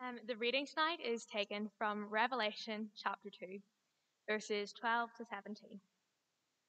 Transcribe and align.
Um, 0.00 0.20
the 0.28 0.36
reading 0.36 0.64
tonight 0.64 1.00
is 1.04 1.24
taken 1.24 1.68
from 1.76 2.06
Revelation 2.08 2.88
chapter 2.96 3.30
2, 3.30 3.58
verses 4.30 4.72
12 4.72 5.10
to 5.18 5.24
17. 5.28 5.80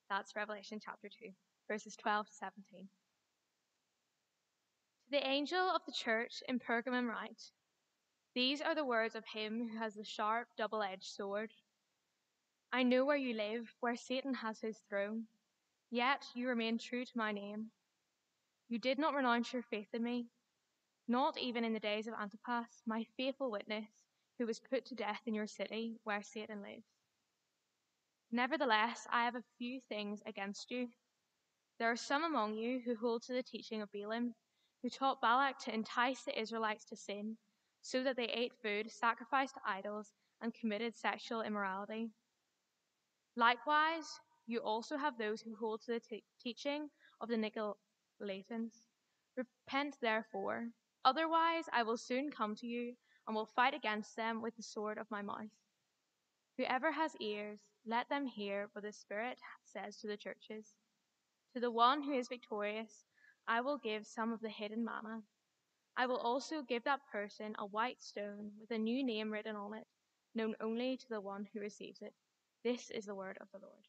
That's 0.10 0.36
Revelation 0.36 0.80
chapter 0.84 1.10
2, 1.10 1.30
verses 1.68 1.96
12 1.96 2.26
to 2.26 2.34
17. 2.34 2.88
To 5.06 5.12
the 5.12 5.28
angel 5.28 5.60
of 5.60 5.82
the 5.86 5.92
church 5.92 6.42
in 6.48 6.58
Pergamum 6.58 7.08
write, 7.08 7.40
These 8.34 8.62
are 8.62 8.74
the 8.74 8.84
words 8.84 9.14
of 9.14 9.24
him 9.26 9.70
who 9.72 9.78
has 9.78 9.94
the 9.94 10.04
sharp, 10.04 10.48
double 10.58 10.82
edged 10.82 11.04
sword. 11.04 11.52
I 12.74 12.82
know 12.82 13.06
where 13.06 13.16
you 13.16 13.36
live, 13.36 13.72
where 13.80 13.96
Satan 13.96 14.34
has 14.34 14.60
his 14.60 14.80
throne, 14.90 15.26
yet 15.92 16.26
you 16.34 16.48
remain 16.48 16.80
true 16.80 17.06
to 17.06 17.18
my 17.18 17.32
name. 17.32 17.68
You 18.70 18.80
did 18.80 18.98
not 18.98 19.14
renounce 19.14 19.54
your 19.54 19.62
faith 19.62 19.90
in 19.94 20.02
me 20.04 20.26
not 21.10 21.40
even 21.40 21.64
in 21.64 21.74
the 21.74 21.80
days 21.80 22.06
of 22.06 22.14
Antipas, 22.14 22.84
my 22.86 23.04
faithful 23.18 23.50
witness, 23.50 23.88
who 24.38 24.46
was 24.46 24.60
put 24.60 24.86
to 24.86 24.94
death 24.94 25.22
in 25.26 25.34
your 25.34 25.48
city 25.48 25.96
where 26.04 26.22
Satan 26.22 26.62
lives. 26.62 26.86
Nevertheless, 28.32 29.08
I 29.12 29.26
have 29.26 29.34
a 29.34 29.44
few 29.58 29.80
things 29.90 30.22
against 30.28 30.70
you. 30.70 30.88
There 31.80 31.90
are 31.90 31.96
some 31.96 32.24
among 32.24 32.54
you 32.54 32.80
who 32.86 32.96
hold 32.96 33.24
to 33.24 33.34
the 33.34 33.42
teaching 33.42 33.82
of 33.82 33.92
Balaam, 33.92 34.36
who 34.84 34.90
taught 34.90 35.20
Balak 35.20 35.58
to 35.62 35.74
entice 35.74 36.22
the 36.22 36.40
Israelites 36.40 36.86
to 36.86 36.96
sin, 36.96 37.38
so 37.82 38.04
that 38.04 38.16
they 38.16 38.26
ate 38.26 38.54
food 38.62 38.92
sacrificed 38.92 39.56
to 39.56 39.62
idols 39.66 40.14
and 40.42 40.54
committed 40.54 40.96
sexual 40.96 41.42
immorality. 41.42 42.12
Likewise, 43.36 44.20
you 44.46 44.60
also 44.60 44.96
have 44.96 45.18
those 45.18 45.42
who 45.42 45.56
hold 45.56 45.82
to 45.82 45.94
the 45.94 46.22
teaching 46.40 46.88
of 47.20 47.30
the 47.30 47.36
Nicolaitans. 47.36 48.74
Repent, 49.36 49.98
therefore 50.02 50.68
Otherwise, 51.06 51.66
I 51.72 51.84
will 51.84 51.98
soon 51.98 52.32
come 52.32 52.56
to 52.56 52.68
you 52.68 52.96
and 53.26 53.36
will 53.36 53.46
fight 53.46 53.74
against 53.74 54.16
them 54.16 54.42
with 54.42 54.56
the 54.56 54.64
sword 54.64 54.98
of 54.98 55.10
my 55.10 55.22
mouth. 55.22 55.50
Whoever 56.58 56.92
has 56.92 57.16
ears, 57.22 57.60
let 57.86 58.10
them 58.10 58.26
hear 58.26 58.70
what 58.74 58.84
the 58.84 58.92
Spirit 58.92 59.40
says 59.64 59.98
to 59.98 60.08
the 60.08 60.18
churches. 60.18 60.74
To 61.54 61.60
the 61.60 61.72
one 61.72 62.04
who 62.04 62.14
is 62.14 62.28
victorious, 62.28 63.06
I 63.48 63.62
will 63.62 63.78
give 63.78 64.06
some 64.06 64.34
of 64.34 64.42
the 64.42 64.50
hidden 64.50 64.84
manna. 64.84 65.24
I 65.96 66.06
will 66.06 66.18
also 66.18 66.62
give 66.62 66.84
that 66.84 67.06
person 67.12 67.56
a 67.58 67.66
white 67.66 68.02
stone 68.02 68.52
with 68.60 68.72
a 68.72 68.78
new 68.78 69.04
name 69.04 69.32
written 69.32 69.56
on 69.56 69.74
it, 69.74 69.88
known 70.36 70.56
only 70.60 70.98
to 70.98 71.10
the 71.10 71.22
one 71.22 71.48
who 71.54 71.60
receives 71.60 72.02
it. 72.02 72.14
This 72.64 72.90
is 72.92 73.06
the 73.06 73.16
word 73.16 73.38
of 73.42 73.48
the 73.52 73.60
Lord. 73.60 73.88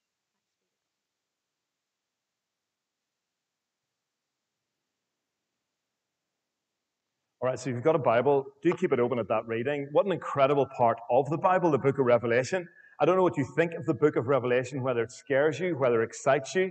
All 7.42 7.48
right, 7.48 7.58
so 7.58 7.70
if 7.70 7.74
you've 7.74 7.82
got 7.82 7.96
a 7.96 7.98
Bible, 7.98 8.44
do 8.62 8.74
keep 8.74 8.92
it 8.92 9.00
open 9.00 9.18
at 9.18 9.26
that 9.28 9.46
reading. 9.46 9.88
What 9.92 10.04
an 10.04 10.12
incredible 10.12 10.66
part 10.76 10.98
of 11.10 11.30
the 11.30 11.38
Bible, 11.38 11.70
the 11.70 11.78
book 11.78 11.98
of 11.98 12.04
Revelation. 12.04 12.68
I 13.00 13.06
don't 13.06 13.16
know 13.16 13.22
what 13.22 13.38
you 13.38 13.46
think 13.56 13.72
of 13.72 13.86
the 13.86 13.94
book 13.94 14.16
of 14.16 14.26
Revelation, 14.26 14.82
whether 14.82 15.02
it 15.02 15.10
scares 15.10 15.58
you, 15.58 15.74
whether 15.78 16.02
it 16.02 16.04
excites 16.04 16.54
you. 16.54 16.70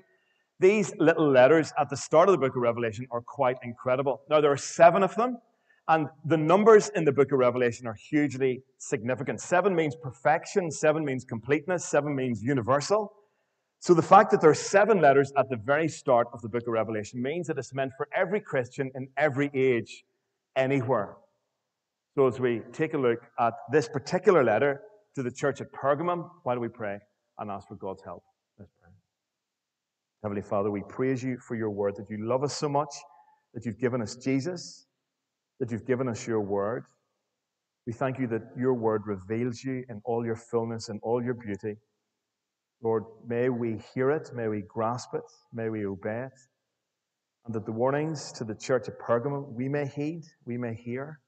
These 0.59 0.93
little 0.99 1.27
letters 1.27 1.73
at 1.79 1.89
the 1.89 1.97
start 1.97 2.29
of 2.29 2.33
the 2.33 2.37
book 2.37 2.55
of 2.55 2.61
Revelation 2.61 3.07
are 3.09 3.21
quite 3.21 3.57
incredible. 3.63 4.21
Now, 4.29 4.41
there 4.41 4.51
are 4.51 4.57
seven 4.57 5.01
of 5.01 5.15
them, 5.15 5.39
and 5.87 6.05
the 6.23 6.37
numbers 6.37 6.91
in 6.93 7.03
the 7.03 7.11
book 7.11 7.31
of 7.31 7.39
Revelation 7.39 7.87
are 7.87 7.95
hugely 7.95 8.61
significant. 8.77 9.41
Seven 9.41 9.73
means 9.73 9.95
perfection, 9.95 10.69
seven 10.69 11.03
means 11.03 11.25
completeness, 11.25 11.83
seven 11.83 12.15
means 12.15 12.43
universal. 12.43 13.11
So 13.79 13.95
the 13.95 14.03
fact 14.03 14.29
that 14.29 14.41
there 14.41 14.51
are 14.51 14.53
seven 14.53 15.01
letters 15.01 15.33
at 15.35 15.49
the 15.49 15.57
very 15.57 15.87
start 15.87 16.27
of 16.31 16.43
the 16.43 16.47
book 16.47 16.67
of 16.67 16.73
Revelation 16.73 17.23
means 17.23 17.47
that 17.47 17.57
it's 17.57 17.73
meant 17.73 17.93
for 17.97 18.07
every 18.15 18.39
Christian 18.39 18.91
in 18.93 19.07
every 19.17 19.49
age 19.55 20.03
anywhere. 20.55 21.17
So, 22.15 22.27
as 22.27 22.39
we 22.39 22.61
take 22.73 22.93
a 22.93 22.97
look 22.97 23.19
at 23.39 23.53
this 23.71 23.87
particular 23.87 24.43
letter 24.43 24.81
to 25.15 25.23
the 25.23 25.31
church 25.31 25.61
at 25.61 25.71
Pergamum, 25.71 26.29
why 26.43 26.53
do 26.55 26.59
we 26.59 26.67
pray 26.67 26.97
and 27.37 27.51
ask 27.51 27.67
for 27.67 27.75
God's 27.75 28.03
help? 28.03 28.23
Let's 28.57 28.71
pray. 28.81 28.89
Heavenly 30.23 30.41
Father, 30.41 30.69
we 30.69 30.81
praise 30.89 31.23
you 31.23 31.37
for 31.37 31.55
your 31.55 31.69
word, 31.69 31.95
that 31.97 32.09
you 32.09 32.17
love 32.27 32.43
us 32.43 32.55
so 32.55 32.67
much, 32.67 32.93
that 33.53 33.65
you've 33.65 33.79
given 33.79 34.01
us 34.01 34.15
Jesus, 34.15 34.87
that 35.59 35.71
you've 35.71 35.85
given 35.85 36.09
us 36.09 36.27
your 36.27 36.41
word. 36.41 36.83
We 37.87 37.93
thank 37.93 38.19
you 38.19 38.27
that 38.27 38.41
your 38.57 38.73
word 38.73 39.03
reveals 39.05 39.63
you 39.63 39.85
in 39.89 40.01
all 40.03 40.25
your 40.25 40.35
fullness 40.35 40.89
and 40.89 40.99
all 41.03 41.23
your 41.23 41.33
beauty. 41.33 41.77
Lord, 42.83 43.03
may 43.25 43.49
we 43.49 43.79
hear 43.93 44.11
it, 44.11 44.31
may 44.33 44.47
we 44.47 44.63
grasp 44.67 45.13
it, 45.13 45.23
may 45.53 45.69
we 45.69 45.85
obey 45.85 46.25
it 46.25 46.39
and 47.49 47.55
that 47.55 47.65
the 47.65 47.71
warnings 47.71 48.31
to 48.31 48.43
the 48.43 48.53
church 48.53 48.87
of 48.87 48.99
Pergamum 48.99 49.51
we 49.53 49.67
may 49.67 49.87
heed, 49.87 50.21
we 50.45 50.55
may 50.55 50.75
hear. 50.75 51.19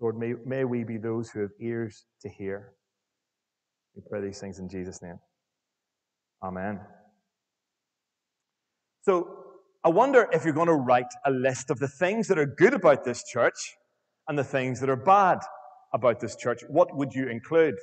Lord, 0.00 0.16
may, 0.16 0.32
may 0.46 0.64
we 0.64 0.84
be 0.84 0.96
those 0.96 1.28
who 1.28 1.40
have 1.40 1.50
ears 1.60 2.06
to 2.22 2.30
hear. 2.30 2.72
We 3.94 4.00
pray 4.08 4.22
these 4.22 4.40
things 4.40 4.58
in 4.58 4.70
Jesus' 4.70 5.02
name. 5.02 5.18
Amen. 6.42 6.80
So, 9.02 9.28
I 9.84 9.90
wonder 9.90 10.30
if 10.32 10.46
you're 10.46 10.54
going 10.54 10.68
to 10.68 10.72
write 10.72 11.12
a 11.26 11.30
list 11.30 11.68
of 11.68 11.78
the 11.78 11.88
things 11.88 12.26
that 12.28 12.38
are 12.38 12.46
good 12.46 12.72
about 12.72 13.04
this 13.04 13.22
church 13.22 13.76
and 14.28 14.38
the 14.38 14.44
things 14.44 14.80
that 14.80 14.88
are 14.88 14.96
bad 14.96 15.40
about 15.92 16.20
this 16.20 16.36
church. 16.36 16.62
What 16.68 16.96
would 16.96 17.12
you 17.12 17.28
include? 17.28 17.74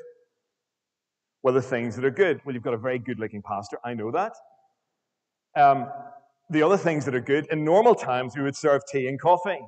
Well, 1.44 1.54
the 1.54 1.62
things 1.62 1.96
that 1.96 2.06
are 2.06 2.10
good. 2.10 2.42
Well, 2.44 2.56
you've 2.56 2.64
got 2.64 2.74
a 2.74 2.80
very 2.80 2.98
good 2.98 3.20
looking 3.20 3.44
pastor. 3.44 3.78
I 3.86 3.94
know 3.94 4.10
that. 4.10 4.34
Um, 5.56 5.90
the 6.50 6.62
other 6.62 6.78
things 6.78 7.06
that 7.06 7.16
are 7.16 7.22
good, 7.22 7.48
in 7.52 7.64
normal 7.64 7.96
times, 7.96 8.36
we 8.36 8.44
would 8.44 8.56
serve 8.56 8.82
tea 8.92 9.08
and 9.08 9.20
coffee. 9.20 9.60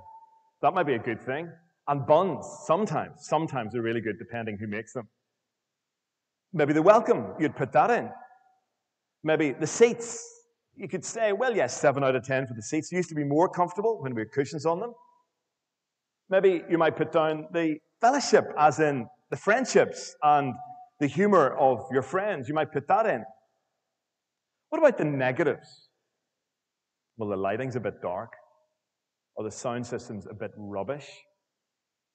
That 0.62 0.74
might 0.74 0.86
be 0.86 0.94
a 0.94 1.00
good 1.00 1.24
thing. 1.26 1.52
And 1.88 2.06
buns, 2.06 2.46
sometimes. 2.66 3.20
Sometimes 3.22 3.74
they're 3.74 3.82
really 3.82 4.02
good, 4.02 4.18
depending 4.20 4.58
who 4.58 4.68
makes 4.68 4.94
them. 4.94 5.08
Maybe 6.54 6.74
the 6.74 6.82
welcome, 6.82 7.34
you'd 7.40 7.56
put 7.56 7.72
that 7.74 7.90
in. 7.90 8.10
Maybe 9.24 9.52
the 9.52 9.68
seats, 9.68 10.24
you 10.76 10.88
could 10.88 11.04
say, 11.04 11.34
well, 11.34 11.56
yes, 11.56 11.80
7 11.80 12.04
out 12.04 12.16
of 12.16 12.24
10 12.24 12.48
for 12.48 12.54
the 12.54 12.62
seats. 12.62 12.90
They 12.90 12.98
used 12.98 13.10
to 13.10 13.16
be 13.16 13.24
more 13.24 13.50
comfortable 13.50 14.02
when 14.02 14.14
we 14.14 14.22
had 14.22 14.32
cushions 14.32 14.66
on 14.66 14.80
them. 14.80 14.94
Maybe 16.30 16.64
you 16.70 16.78
might 16.78 16.96
put 16.96 17.12
down 17.12 17.48
the 17.54 17.78
fellowship, 18.02 18.46
as 18.58 18.80
in 18.80 19.08
the 19.30 19.38
friendships 19.38 20.16
and 20.24 20.54
the 21.00 21.08
humor 21.08 21.56
of 21.58 21.86
your 21.92 22.02
friends. 22.02 22.48
You 22.48 22.54
might 22.54 22.72
put 22.72 22.88
that 22.88 23.06
in. 23.06 23.24
What 24.70 24.80
about 24.80 24.98
the 24.98 25.06
negatives? 25.06 25.87
Well, 27.18 27.30
the 27.30 27.36
lighting's 27.36 27.76
a 27.76 27.80
bit 27.80 28.02
dark, 28.02 28.32
or 29.36 29.44
the 29.44 29.52
sound 29.52 29.86
system's 29.86 30.26
a 30.30 30.34
bit 30.34 30.52
rubbish, 30.56 31.08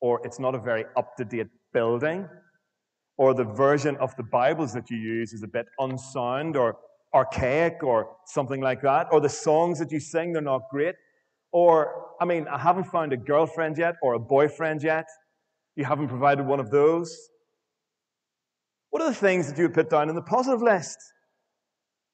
or 0.01 0.21
it's 0.25 0.39
not 0.39 0.55
a 0.55 0.59
very 0.59 0.85
up 0.97 1.17
to 1.17 1.25
date 1.25 1.49
building, 1.73 2.29
or 3.17 3.35
the 3.35 3.45
version 3.45 3.97
of 3.97 4.15
the 4.17 4.23
Bibles 4.23 4.73
that 4.73 4.91
you 4.91 4.97
use 4.97 5.33
is 5.33 5.43
a 5.43 5.49
bit 5.49 5.67
unsound 5.79 6.57
or 6.57 6.77
archaic 7.15 7.83
or 7.83 8.17
something 8.27 8.61
like 8.61 8.81
that, 8.83 9.07
or 9.13 9.21
the 9.21 9.29
songs 9.29 9.79
that 9.79 9.93
you 9.93 10.01
sing, 10.01 10.33
they're 10.33 10.43
not 10.43 10.63
great. 10.71 10.95
Or, 11.53 12.07
I 12.21 12.25
mean, 12.25 12.49
I 12.49 12.59
haven't 12.59 12.85
found 12.85 13.13
a 13.13 13.17
girlfriend 13.17 13.77
yet 13.77 13.97
or 14.03 14.15
a 14.15 14.19
boyfriend 14.19 14.83
yet. 14.83 15.07
You 15.77 15.85
haven't 15.85 16.09
provided 16.09 16.47
one 16.47 16.61
of 16.61 16.71
those. 16.71 17.15
What 18.91 19.03
are 19.03 19.09
the 19.09 19.15
things 19.15 19.49
that 19.49 19.59
you 19.59 19.69
put 19.69 19.91
down 19.91 20.09
in 20.09 20.15
the 20.15 20.23
positive 20.23 20.63
list? 20.63 20.99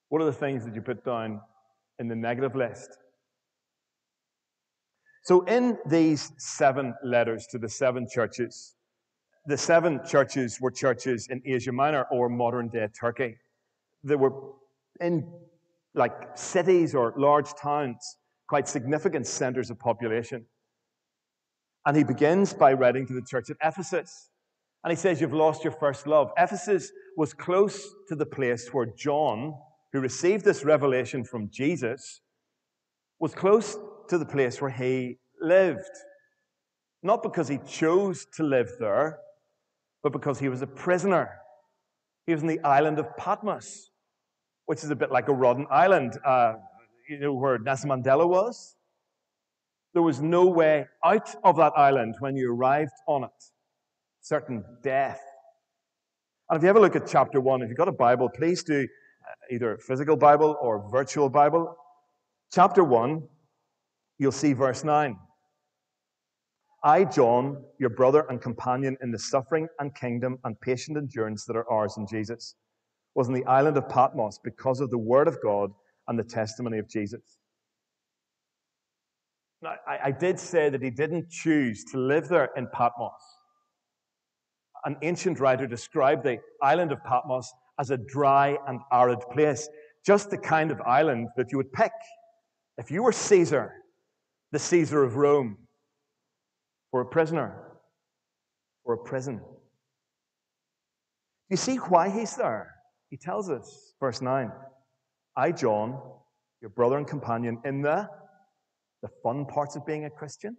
What 0.08 0.22
are 0.22 0.24
the 0.24 0.32
things 0.32 0.64
that 0.64 0.74
you 0.74 0.80
put 0.80 1.04
down 1.04 1.40
in 1.98 2.08
the 2.08 2.16
negative 2.16 2.54
list. 2.54 2.98
So, 5.24 5.42
in 5.42 5.76
these 5.86 6.32
seven 6.38 6.94
letters 7.04 7.46
to 7.50 7.58
the 7.58 7.68
seven 7.68 8.06
churches, 8.10 8.74
the 9.46 9.56
seven 9.56 10.00
churches 10.06 10.58
were 10.60 10.70
churches 10.70 11.28
in 11.28 11.42
Asia 11.44 11.72
Minor 11.72 12.06
or 12.10 12.28
modern 12.28 12.68
day 12.68 12.88
Turkey. 12.98 13.36
They 14.04 14.16
were 14.16 14.32
in 15.00 15.30
like 15.94 16.12
cities 16.34 16.94
or 16.94 17.14
large 17.16 17.52
towns, 17.54 18.16
quite 18.48 18.68
significant 18.68 19.26
centers 19.26 19.70
of 19.70 19.78
population. 19.78 20.46
And 21.84 21.96
he 21.96 22.04
begins 22.04 22.52
by 22.52 22.72
writing 22.72 23.06
to 23.06 23.12
the 23.12 23.22
church 23.22 23.50
at 23.50 23.56
Ephesus. 23.62 24.30
And 24.84 24.90
he 24.90 24.96
says, 24.96 25.20
You've 25.20 25.34
lost 25.34 25.64
your 25.64 25.72
first 25.72 26.06
love. 26.06 26.30
Ephesus 26.38 26.92
was 27.16 27.34
close 27.34 27.94
to 28.08 28.14
the 28.14 28.26
place 28.26 28.68
where 28.72 28.86
John 28.96 29.54
who 29.92 30.00
received 30.00 30.44
this 30.44 30.64
revelation 30.64 31.24
from 31.24 31.48
Jesus, 31.50 32.20
was 33.18 33.34
close 33.34 33.76
to 34.08 34.18
the 34.18 34.26
place 34.26 34.60
where 34.60 34.70
he 34.70 35.18
lived. 35.40 35.90
Not 37.02 37.22
because 37.22 37.48
he 37.48 37.58
chose 37.66 38.26
to 38.36 38.42
live 38.42 38.70
there, 38.78 39.18
but 40.02 40.12
because 40.12 40.38
he 40.38 40.48
was 40.48 40.62
a 40.62 40.66
prisoner. 40.66 41.30
He 42.26 42.32
was 42.32 42.42
in 42.42 42.48
the 42.48 42.60
island 42.60 42.98
of 42.98 43.16
Patmos, 43.16 43.90
which 44.66 44.84
is 44.84 44.90
a 44.90 44.96
bit 44.96 45.10
like 45.10 45.28
a 45.28 45.32
Robben 45.32 45.64
Island, 45.70 46.18
uh, 46.24 46.54
you 47.08 47.18
know, 47.20 47.32
where 47.32 47.58
Nelson 47.58 47.90
Mandela 47.90 48.28
was. 48.28 48.76
There 49.94 50.02
was 50.02 50.20
no 50.20 50.46
way 50.46 50.86
out 51.04 51.34
of 51.42 51.56
that 51.56 51.72
island 51.76 52.16
when 52.20 52.36
you 52.36 52.52
arrived 52.52 52.92
on 53.06 53.24
it. 53.24 53.44
Certain 54.20 54.62
death. 54.82 55.20
And 56.50 56.58
if 56.58 56.62
you 56.62 56.68
ever 56.68 56.80
look 56.80 56.96
at 56.96 57.06
chapter 57.06 57.40
one, 57.40 57.62
if 57.62 57.68
you've 57.68 57.78
got 57.78 57.88
a 57.88 57.92
Bible, 57.92 58.28
please 58.28 58.62
do 58.62 58.86
either 59.50 59.78
physical 59.78 60.16
Bible 60.16 60.56
or 60.60 60.88
virtual 60.90 61.28
Bible, 61.28 61.76
chapter 62.52 62.84
1, 62.84 63.22
you'll 64.18 64.32
see 64.32 64.52
verse 64.52 64.84
9. 64.84 65.16
I, 66.84 67.04
John, 67.04 67.64
your 67.80 67.90
brother 67.90 68.24
and 68.28 68.40
companion 68.40 68.96
in 69.02 69.10
the 69.10 69.18
suffering 69.18 69.68
and 69.80 69.94
kingdom 69.94 70.38
and 70.44 70.60
patient 70.60 70.96
endurance 70.96 71.44
that 71.46 71.56
are 71.56 71.68
ours 71.70 71.94
in 71.96 72.06
Jesus, 72.06 72.54
was 73.14 73.26
in 73.26 73.34
the 73.34 73.44
island 73.46 73.76
of 73.76 73.88
Patmos 73.88 74.38
because 74.44 74.80
of 74.80 74.90
the 74.90 74.98
word 74.98 75.26
of 75.26 75.42
God 75.42 75.72
and 76.06 76.18
the 76.18 76.24
testimony 76.24 76.78
of 76.78 76.88
Jesus. 76.88 77.38
Now, 79.60 79.74
I, 79.88 79.98
I 80.04 80.10
did 80.12 80.38
say 80.38 80.68
that 80.68 80.82
he 80.82 80.90
didn't 80.90 81.30
choose 81.30 81.84
to 81.90 81.98
live 81.98 82.28
there 82.28 82.50
in 82.56 82.68
Patmos. 82.72 83.10
An 84.84 84.96
ancient 85.02 85.40
writer 85.40 85.66
described 85.66 86.22
the 86.22 86.38
island 86.62 86.92
of 86.92 87.02
Patmos 87.02 87.52
as 87.78 87.90
a 87.90 87.96
dry 87.96 88.56
and 88.66 88.80
arid 88.92 89.20
place, 89.32 89.68
just 90.04 90.30
the 90.30 90.38
kind 90.38 90.70
of 90.70 90.80
island 90.82 91.28
that 91.36 91.50
you 91.52 91.58
would 91.58 91.72
pick 91.72 91.92
if 92.78 92.90
you 92.90 93.02
were 93.02 93.12
Caesar, 93.12 93.72
the 94.52 94.58
Caesar 94.58 95.02
of 95.02 95.16
Rome 95.16 95.58
or 96.92 97.00
a 97.00 97.06
prisoner 97.06 97.78
or 98.84 98.94
a 98.94 98.98
prison. 98.98 99.40
You 101.50 101.56
see 101.56 101.76
why 101.76 102.08
he's 102.08 102.36
there? 102.36 102.74
He 103.10 103.16
tells 103.16 103.50
us, 103.50 103.94
verse 104.00 104.22
9 104.22 104.52
I, 105.36 105.52
John, 105.52 106.00
your 106.60 106.70
brother 106.70 106.98
and 106.98 107.06
companion, 107.06 107.60
in 107.64 107.82
the, 107.82 108.08
the 109.02 109.08
fun 109.22 109.46
parts 109.46 109.76
of 109.76 109.86
being 109.86 110.04
a 110.04 110.10
Christian, 110.10 110.56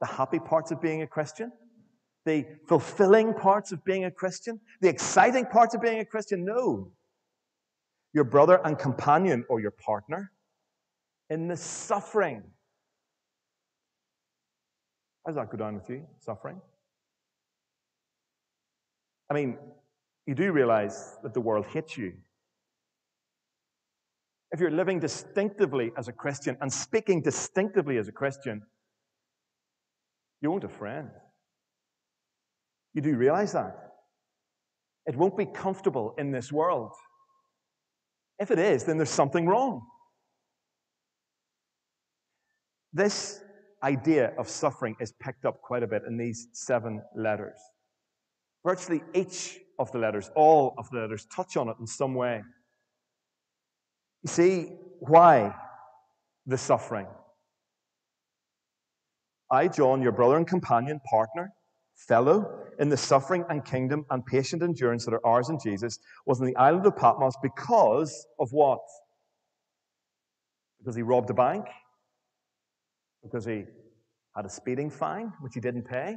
the 0.00 0.06
happy 0.06 0.38
parts 0.38 0.70
of 0.70 0.80
being 0.80 1.02
a 1.02 1.06
Christian, 1.06 1.52
the 2.24 2.46
fulfilling 2.68 3.34
parts 3.34 3.72
of 3.72 3.84
being 3.84 4.04
a 4.04 4.10
Christian, 4.10 4.60
the 4.80 4.88
exciting 4.88 5.46
parts 5.46 5.74
of 5.74 5.80
being 5.80 5.98
a 5.98 6.04
Christian. 6.04 6.44
No. 6.44 6.92
Your 8.14 8.24
brother 8.24 8.60
and 8.64 8.78
companion 8.78 9.44
or 9.48 9.60
your 9.60 9.70
partner 9.72 10.32
in 11.30 11.48
the 11.48 11.56
suffering 11.56 12.42
how 15.24 15.30
does 15.30 15.36
that 15.36 15.50
go 15.50 15.56
down 15.56 15.74
with 15.74 15.88
you? 15.88 16.04
Suffering? 16.18 16.60
I 19.30 19.34
mean, 19.34 19.56
you 20.26 20.34
do 20.34 20.52
realize 20.52 21.16
that 21.22 21.32
the 21.32 21.40
world 21.40 21.66
hates 21.66 21.96
you. 21.96 22.14
If 24.50 24.60
you're 24.60 24.70
living 24.70 24.98
distinctively 24.98 25.92
as 25.96 26.08
a 26.08 26.12
Christian 26.12 26.56
and 26.60 26.70
speaking 26.72 27.22
distinctively 27.22 27.98
as 27.98 28.08
a 28.08 28.12
Christian, 28.12 28.62
you 30.40 30.50
won't 30.50 30.64
have 30.64 30.72
friends. 30.72 31.12
You 32.94 33.02
do 33.02 33.16
realize 33.16 33.52
that. 33.52 33.76
It 35.06 35.16
won't 35.16 35.36
be 35.36 35.46
comfortable 35.46 36.14
in 36.18 36.30
this 36.30 36.52
world. 36.52 36.92
If 38.38 38.50
it 38.50 38.58
is, 38.58 38.84
then 38.84 38.96
there's 38.96 39.10
something 39.10 39.46
wrong. 39.46 39.82
This 42.92 43.40
idea 43.82 44.32
of 44.38 44.48
suffering 44.48 44.96
is 45.00 45.12
picked 45.20 45.44
up 45.44 45.60
quite 45.62 45.82
a 45.82 45.86
bit 45.86 46.02
in 46.06 46.16
these 46.16 46.48
seven 46.52 47.02
letters. 47.16 47.58
Virtually 48.64 49.02
each 49.14 49.58
of 49.78 49.90
the 49.90 49.98
letters, 49.98 50.30
all 50.36 50.74
of 50.78 50.88
the 50.90 50.98
letters, 50.98 51.26
touch 51.34 51.56
on 51.56 51.68
it 51.68 51.76
in 51.80 51.86
some 51.86 52.14
way. 52.14 52.42
You 54.22 54.28
see, 54.28 54.72
why 55.00 55.54
the 56.46 56.58
suffering? 56.58 57.06
I, 59.50 59.68
John, 59.68 60.00
your 60.00 60.12
brother 60.12 60.36
and 60.36 60.46
companion, 60.46 61.00
partner, 61.10 61.52
fellow 61.96 62.61
in 62.82 62.90
the 62.90 62.96
suffering 62.96 63.44
and 63.48 63.64
kingdom 63.64 64.04
and 64.10 64.26
patient 64.26 64.62
endurance 64.62 65.06
that 65.06 65.14
are 65.14 65.26
ours 65.26 65.48
in 65.48 65.58
Jesus, 65.58 65.98
was 66.26 66.40
in 66.40 66.46
the 66.46 66.56
island 66.56 66.84
of 66.84 66.96
Patmos 66.96 67.34
because 67.42 68.26
of 68.38 68.50
what? 68.52 68.80
Because 70.78 70.94
he 70.94 71.02
robbed 71.02 71.30
a 71.30 71.34
bank? 71.34 71.64
because 73.22 73.44
he 73.44 73.64
had 74.34 74.44
a 74.44 74.48
speeding 74.48 74.90
fine, 74.90 75.32
which 75.40 75.52
he 75.54 75.60
didn't 75.60 75.84
pay. 75.84 76.16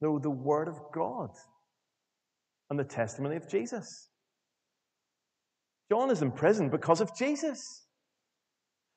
No, 0.00 0.18
the 0.18 0.30
Word 0.30 0.68
of 0.68 0.80
God 0.92 1.30
and 2.70 2.78
the 2.78 2.84
testimony 2.84 3.36
of 3.36 3.48
Jesus. 3.48 4.08
John 5.90 6.10
is 6.10 6.22
in 6.22 6.32
prison 6.32 6.70
because 6.70 7.00
of 7.00 7.14
Jesus, 7.16 7.86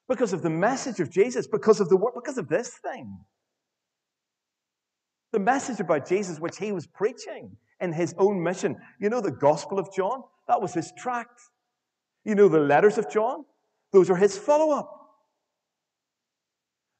because 0.07 0.33
of 0.33 0.41
the 0.41 0.49
message 0.49 0.99
of 0.99 1.09
Jesus, 1.09 1.45
because 1.45 1.81
of 1.81 1.89
the 1.89 1.97
word, 1.97 2.13
because 2.15 2.37
of 2.37 2.47
this 2.47 2.69
thing. 2.69 3.17
The 5.35 5.41
message 5.41 5.81
about 5.81 6.07
Jesus, 6.07 6.39
which 6.39 6.55
he 6.55 6.71
was 6.71 6.87
preaching 6.87 7.57
in 7.81 7.91
his 7.91 8.15
own 8.17 8.41
mission. 8.41 8.77
You 9.01 9.09
know, 9.09 9.19
the 9.19 9.33
Gospel 9.33 9.77
of 9.77 9.93
John, 9.93 10.23
that 10.47 10.61
was 10.61 10.73
his 10.73 10.93
tract. 10.97 11.41
You 12.23 12.35
know, 12.35 12.47
the 12.47 12.61
letters 12.61 12.97
of 12.97 13.11
John, 13.11 13.43
those 13.91 14.09
are 14.09 14.15
his 14.15 14.37
follow 14.37 14.73
up. 14.73 14.89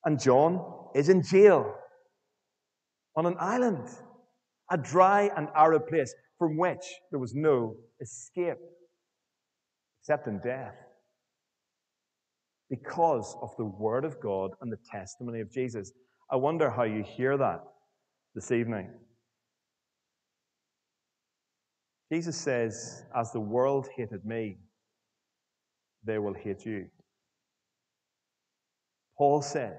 And 0.04 0.20
John 0.20 0.62
is 0.94 1.08
in 1.08 1.24
jail 1.24 1.76
on 3.16 3.26
an 3.26 3.38
island, 3.40 3.88
a 4.70 4.78
dry 4.78 5.32
and 5.38 5.48
arid 5.56 5.88
place 5.88 6.14
from 6.38 6.58
which 6.58 6.84
there 7.12 7.22
was 7.22 7.34
no 7.34 7.78
escape 8.02 8.58
except 10.02 10.28
in 10.28 10.40
death 10.40 10.76
because 12.70 13.38
of 13.42 13.56
the 13.58 13.64
Word 13.64 14.04
of 14.04 14.20
God 14.20 14.52
and 14.60 14.70
the 14.70 14.80
testimony 14.92 15.40
of 15.40 15.50
Jesus. 15.54 15.94
I 16.30 16.36
wonder 16.36 16.70
how 16.70 16.84
you 16.84 17.02
hear 17.02 17.38
that 17.38 17.62
this 18.36 18.52
evening. 18.52 18.90
Jesus 22.12 22.36
says, 22.36 23.04
As 23.16 23.32
the 23.32 23.40
world 23.40 23.88
hated 23.96 24.26
me, 24.26 24.58
they 26.04 26.20
will 26.20 26.36
hate 26.36 26.66
you. 26.66 26.86
Paul 29.18 29.42
says, 29.42 29.78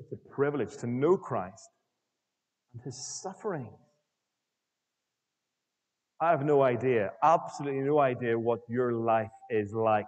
it's 0.00 0.12
a 0.12 0.34
privilege 0.34 0.76
to 0.78 0.86
know 0.86 1.16
Christ 1.16 1.68
and 2.72 2.82
his 2.82 2.96
suffering. 3.22 3.70
I 6.20 6.30
have 6.30 6.44
no 6.44 6.62
idea, 6.62 7.12
absolutely 7.22 7.80
no 7.80 7.98
idea 7.98 8.38
what 8.38 8.60
your 8.68 8.92
life 8.92 9.30
is 9.50 9.72
like, 9.72 10.06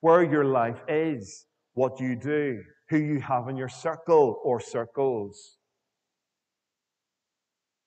where 0.00 0.22
your 0.22 0.44
life 0.44 0.80
is, 0.88 1.46
what 1.74 1.98
you 2.00 2.14
do, 2.14 2.62
who 2.90 2.98
you 2.98 3.20
have 3.20 3.48
in 3.48 3.56
your 3.56 3.68
circle 3.68 4.40
or 4.44 4.60
circles. 4.60 5.57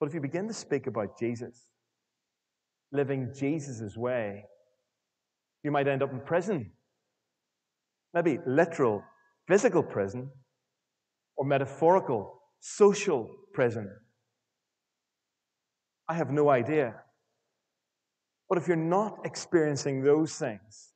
But 0.02 0.08
if 0.08 0.16
you 0.16 0.20
begin 0.20 0.48
to 0.48 0.54
speak 0.54 0.88
about 0.88 1.20
Jesus, 1.20 1.68
living 2.92 3.32
Jesus' 3.38 3.96
way, 3.96 4.46
you 5.64 5.70
might 5.70 5.88
end 5.88 6.02
up 6.02 6.12
in 6.12 6.20
prison. 6.22 6.72
Maybe 8.16 8.40
literal, 8.48 9.04
physical 9.48 9.84
prison, 9.84 10.32
or 11.38 11.46
metaphorical 11.46 12.42
social 12.62 13.30
prison? 13.54 13.92
I 16.10 16.16
have 16.16 16.32
no 16.32 16.50
idea. 16.50 16.96
But 18.50 18.58
if 18.58 18.68
you're 18.68 18.78
not 18.78 19.20
experiencing 19.24 20.04
those 20.04 20.36
things, 20.36 20.94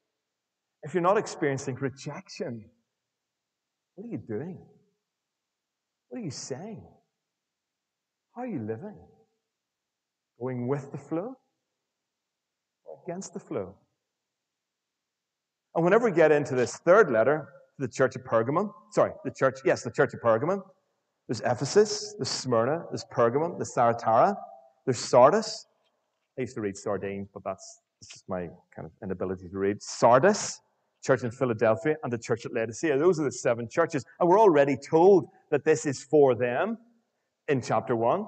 if 0.82 0.96
you're 0.96 1.04
not 1.04 1.18
experiencing 1.18 1.76
rejection, 1.76 2.66
what 3.94 4.08
are 4.08 4.12
you 4.12 4.18
doing? 4.18 4.58
What 6.10 6.20
are 6.22 6.24
you 6.24 6.32
saying? 6.32 6.84
How 8.36 8.42
are 8.42 8.48
you 8.48 8.60
living? 8.60 8.96
Going 10.40 10.68
with 10.68 10.92
the 10.92 10.98
flow 10.98 11.36
or 12.84 13.00
against 13.08 13.34
the 13.34 13.40
flow? 13.40 13.76
And 15.74 15.84
whenever 15.86 16.10
we 16.10 16.12
get 16.12 16.34
into 16.34 16.54
this 16.54 16.76
third 16.78 17.10
letter, 17.12 17.48
the 17.80 17.88
church 17.88 18.16
of 18.18 18.24
Pergamum. 18.24 18.72
Sorry, 18.92 19.12
the 19.24 19.32
church, 19.32 19.60
yes, 19.64 19.84
the 19.84 19.92
church 19.92 20.14
of 20.14 20.20
Pergamum. 20.22 20.62
There's 21.28 21.42
Ephesus, 21.42 22.14
there's 22.18 22.30
Smyrna, 22.30 22.84
there's 22.92 23.06
Pergamum, 23.12 23.58
there's 23.58 23.74
Thyatira, 23.74 24.36
there's 24.86 25.00
Sardis. 25.00 25.66
I 26.38 26.42
used 26.42 26.56
to 26.56 26.62
read 26.62 26.76
sardines, 26.76 27.30
but 27.34 27.44
that's, 27.46 27.80
that's 28.00 28.12
just 28.12 28.26
my 28.28 28.50
kind 28.76 28.86
of 28.86 28.92
inability 29.02 29.48
to 29.50 29.58
read. 29.58 29.82
Sardis, 29.82 30.60
church 31.04 31.24
in 31.24 31.32
Philadelphia, 31.32 31.96
and 32.04 32.12
the 32.12 32.18
church 32.18 32.46
at 32.46 32.54
Laodicea. 32.54 32.98
Those 32.98 33.20
are 33.20 33.24
the 33.24 33.32
seven 33.32 33.70
churches. 33.70 34.04
And 34.20 34.28
we're 34.28 34.40
already 34.40 34.76
told 34.78 35.30
that 35.52 35.64
this 35.64 35.86
is 35.86 36.04
for 36.04 36.36
them 36.36 36.78
in 37.48 37.62
chapter 37.62 37.96
1. 37.96 38.26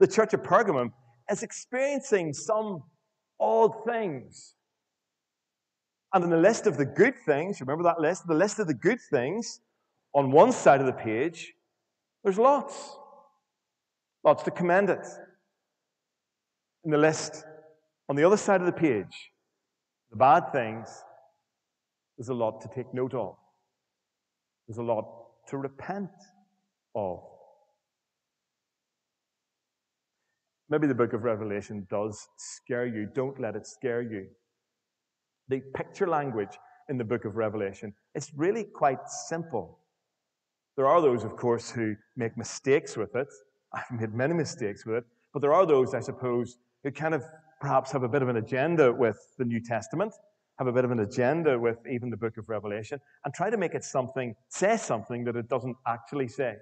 The 0.00 0.06
church 0.06 0.34
of 0.34 0.42
Pergamum 0.42 0.92
is 1.30 1.42
experiencing 1.42 2.32
some 2.32 2.82
odd 3.40 3.72
things 3.86 4.56
and 6.16 6.24
in 6.24 6.30
the 6.30 6.36
list 6.38 6.66
of 6.66 6.78
the 6.78 6.86
good 6.86 7.14
things, 7.26 7.60
remember 7.60 7.84
that 7.84 8.00
list? 8.00 8.26
The 8.26 8.32
list 8.32 8.58
of 8.58 8.66
the 8.66 8.74
good 8.74 9.00
things 9.10 9.60
on 10.14 10.32
one 10.32 10.50
side 10.50 10.80
of 10.80 10.86
the 10.86 10.94
page, 10.94 11.52
there's 12.24 12.38
lots. 12.38 12.96
Lots 14.24 14.42
to 14.44 14.50
commend 14.50 14.88
it. 14.88 15.06
In 16.84 16.90
the 16.90 16.96
list 16.96 17.44
on 18.08 18.16
the 18.16 18.24
other 18.24 18.38
side 18.38 18.60
of 18.60 18.66
the 18.66 18.72
page, 18.72 19.30
the 20.10 20.16
bad 20.16 20.52
things, 20.52 20.88
there's 22.16 22.30
a 22.30 22.34
lot 22.34 22.62
to 22.62 22.68
take 22.74 22.94
note 22.94 23.12
of. 23.12 23.36
There's 24.66 24.78
a 24.78 24.82
lot 24.82 25.04
to 25.48 25.58
repent 25.58 26.10
of. 26.94 27.20
Maybe 30.68 30.86
the 30.86 30.94
book 30.94 31.12
of 31.12 31.22
Revelation 31.22 31.86
does 31.88 32.28
scare 32.36 32.86
you. 32.86 33.08
Don't 33.14 33.40
let 33.40 33.54
it 33.56 33.66
scare 33.66 34.02
you 34.02 34.26
the 35.48 35.60
picture 35.74 36.06
language 36.06 36.58
in 36.88 36.98
the 36.98 37.04
book 37.04 37.24
of 37.24 37.36
Revelation, 37.36 37.92
it's 38.14 38.32
really 38.34 38.64
quite 38.64 39.08
simple. 39.08 39.78
There 40.76 40.86
are 40.86 41.00
those, 41.00 41.24
of 41.24 41.36
course, 41.36 41.70
who 41.70 41.96
make 42.16 42.36
mistakes 42.36 42.96
with 42.96 43.14
it. 43.16 43.28
I've 43.72 43.90
made 43.90 44.14
many 44.14 44.34
mistakes 44.34 44.84
with 44.86 44.96
it. 44.96 45.04
But 45.32 45.42
there 45.42 45.52
are 45.52 45.66
those, 45.66 45.94
I 45.94 46.00
suppose, 46.00 46.58
who 46.84 46.90
kind 46.90 47.14
of 47.14 47.24
perhaps 47.60 47.92
have 47.92 48.02
a 48.02 48.08
bit 48.08 48.22
of 48.22 48.28
an 48.28 48.36
agenda 48.36 48.92
with 48.92 49.18
the 49.38 49.44
New 49.44 49.60
Testament, 49.60 50.12
have 50.58 50.68
a 50.68 50.72
bit 50.72 50.84
of 50.84 50.90
an 50.90 51.00
agenda 51.00 51.58
with 51.58 51.78
even 51.90 52.10
the 52.10 52.16
book 52.16 52.36
of 52.36 52.48
Revelation, 52.48 53.00
and 53.24 53.34
try 53.34 53.50
to 53.50 53.56
make 53.56 53.74
it 53.74 53.84
something, 53.84 54.34
say 54.48 54.76
something 54.76 55.24
that 55.24 55.36
it 55.36 55.48
doesn't 55.48 55.76
actually 55.86 56.28
say. 56.28 56.56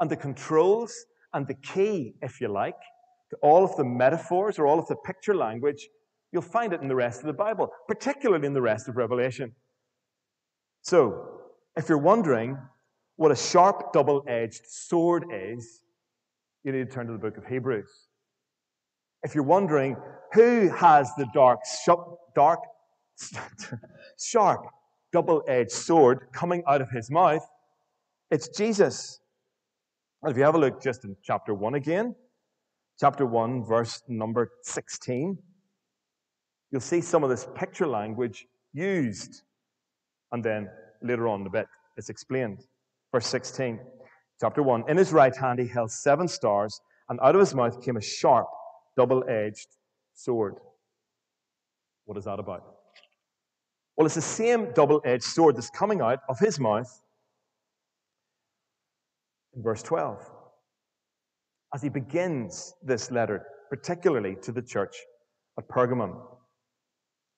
And 0.00 0.10
the 0.10 0.16
controls 0.16 1.06
and 1.34 1.46
the 1.46 1.54
key, 1.54 2.14
if 2.22 2.40
you 2.40 2.48
like, 2.48 2.80
to 3.30 3.36
all 3.42 3.64
of 3.64 3.76
the 3.76 3.84
metaphors 3.84 4.58
or 4.58 4.66
all 4.66 4.78
of 4.78 4.86
the 4.86 4.96
picture 4.96 5.34
language, 5.34 5.88
you'll 6.32 6.42
find 6.42 6.72
it 6.72 6.80
in 6.80 6.88
the 6.88 6.94
rest 6.94 7.20
of 7.20 7.26
the 7.26 7.32
Bible, 7.32 7.70
particularly 7.88 8.46
in 8.46 8.54
the 8.54 8.62
rest 8.62 8.88
of 8.88 8.96
Revelation. 8.96 9.52
So, 10.82 11.40
if 11.76 11.88
you're 11.88 11.98
wondering 11.98 12.56
what 13.16 13.32
a 13.32 13.36
sharp, 13.36 13.92
double 13.92 14.24
edged 14.28 14.62
sword 14.66 15.24
is, 15.32 15.82
you 16.62 16.72
need 16.72 16.88
to 16.88 16.92
turn 16.94 17.06
to 17.06 17.12
the 17.12 17.18
book 17.18 17.36
of 17.36 17.46
Hebrews. 17.46 17.90
If 19.22 19.34
you're 19.34 19.44
wondering 19.44 19.96
who 20.32 20.68
has 20.68 21.10
the 21.16 21.26
dark, 21.34 21.60
dark, 22.34 22.60
sharp, 24.18 24.66
double 25.12 25.42
edged 25.48 25.72
sword 25.72 26.26
coming 26.32 26.62
out 26.68 26.80
of 26.80 26.90
his 26.90 27.10
mouth, 27.10 27.46
it's 28.30 28.48
Jesus. 28.48 29.20
If 30.26 30.38
you 30.38 30.42
have 30.44 30.54
a 30.54 30.58
look 30.58 30.80
just 30.80 31.04
in 31.04 31.14
chapter 31.22 31.52
1 31.52 31.74
again, 31.74 32.14
chapter 32.98 33.26
1, 33.26 33.62
verse 33.62 34.02
number 34.08 34.52
16, 34.62 35.36
you'll 36.70 36.80
see 36.80 37.02
some 37.02 37.22
of 37.22 37.28
this 37.28 37.46
picture 37.54 37.86
language 37.86 38.46
used. 38.72 39.42
And 40.32 40.42
then 40.42 40.70
later 41.02 41.28
on 41.28 41.40
in 41.40 41.44
the 41.44 41.50
bit, 41.50 41.66
it's 41.98 42.08
explained. 42.08 42.64
Verse 43.12 43.26
16, 43.26 43.78
chapter 44.40 44.62
1 44.62 44.84
In 44.88 44.96
his 44.96 45.12
right 45.12 45.36
hand 45.36 45.58
he 45.58 45.66
held 45.66 45.90
seven 45.90 46.26
stars, 46.26 46.80
and 47.10 47.20
out 47.20 47.34
of 47.34 47.40
his 47.40 47.54
mouth 47.54 47.82
came 47.84 47.98
a 47.98 48.02
sharp, 48.02 48.46
double 48.96 49.28
edged 49.28 49.68
sword. 50.14 50.54
What 52.06 52.16
is 52.16 52.24
that 52.24 52.38
about? 52.38 52.64
Well, 53.94 54.06
it's 54.06 54.14
the 54.14 54.22
same 54.22 54.72
double 54.72 55.02
edged 55.04 55.24
sword 55.24 55.56
that's 55.56 55.68
coming 55.68 56.00
out 56.00 56.20
of 56.30 56.38
his 56.38 56.58
mouth 56.58 57.03
in 59.56 59.62
verse 59.62 59.82
12. 59.82 60.18
As 61.74 61.82
he 61.82 61.88
begins 61.88 62.74
this 62.82 63.10
letter, 63.10 63.46
particularly 63.70 64.36
to 64.42 64.52
the 64.52 64.62
church 64.62 64.96
at 65.58 65.68
Pergamum. 65.68 66.20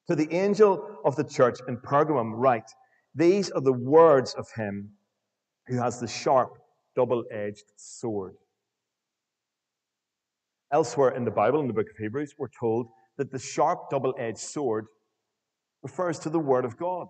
To 0.09 0.15
the 0.15 0.33
angel 0.33 0.99
of 1.05 1.17
the 1.17 1.25
church 1.25 1.59
in 1.69 1.79
Pergamum, 1.79 2.33
write, 2.35 2.71
These 3.15 3.51
are 3.51 3.61
the 3.61 3.73
words 3.73 4.35
of 4.35 4.47
him 4.55 4.91
who 5.67 5.79
has 5.79 6.01
the 6.01 6.07
sharp, 6.07 6.59
double 6.95 7.25
edged 7.31 7.65
sword. 7.77 8.35
Elsewhere 10.73 11.15
in 11.15 11.25
the 11.25 11.31
Bible, 11.31 11.61
in 11.61 11.67
the 11.67 11.73
book 11.73 11.89
of 11.91 11.97
Hebrews, 11.97 12.35
we're 12.39 12.49
told 12.49 12.89
that 13.19 13.33
the 13.33 13.39
sharp, 13.39 13.91
double 13.91 14.15
edged 14.19 14.39
sword 14.39 14.87
refers 15.83 16.19
to 16.21 16.31
the 16.31 16.39
Word 16.39 16.65
of 16.65 16.77
God. 16.77 17.09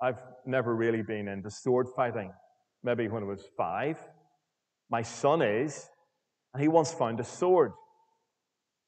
I've 0.00 0.20
never 0.46 0.74
really 0.74 1.02
been 1.02 1.28
into 1.28 1.50
sword 1.50 1.88
fighting. 1.94 2.32
Maybe 2.82 3.08
when 3.08 3.22
I 3.22 3.26
was 3.26 3.44
five. 3.56 3.98
My 4.90 5.02
son 5.02 5.42
is, 5.42 5.88
and 6.54 6.62
he 6.62 6.68
once 6.68 6.92
found 6.92 7.20
a 7.20 7.24
sword. 7.24 7.72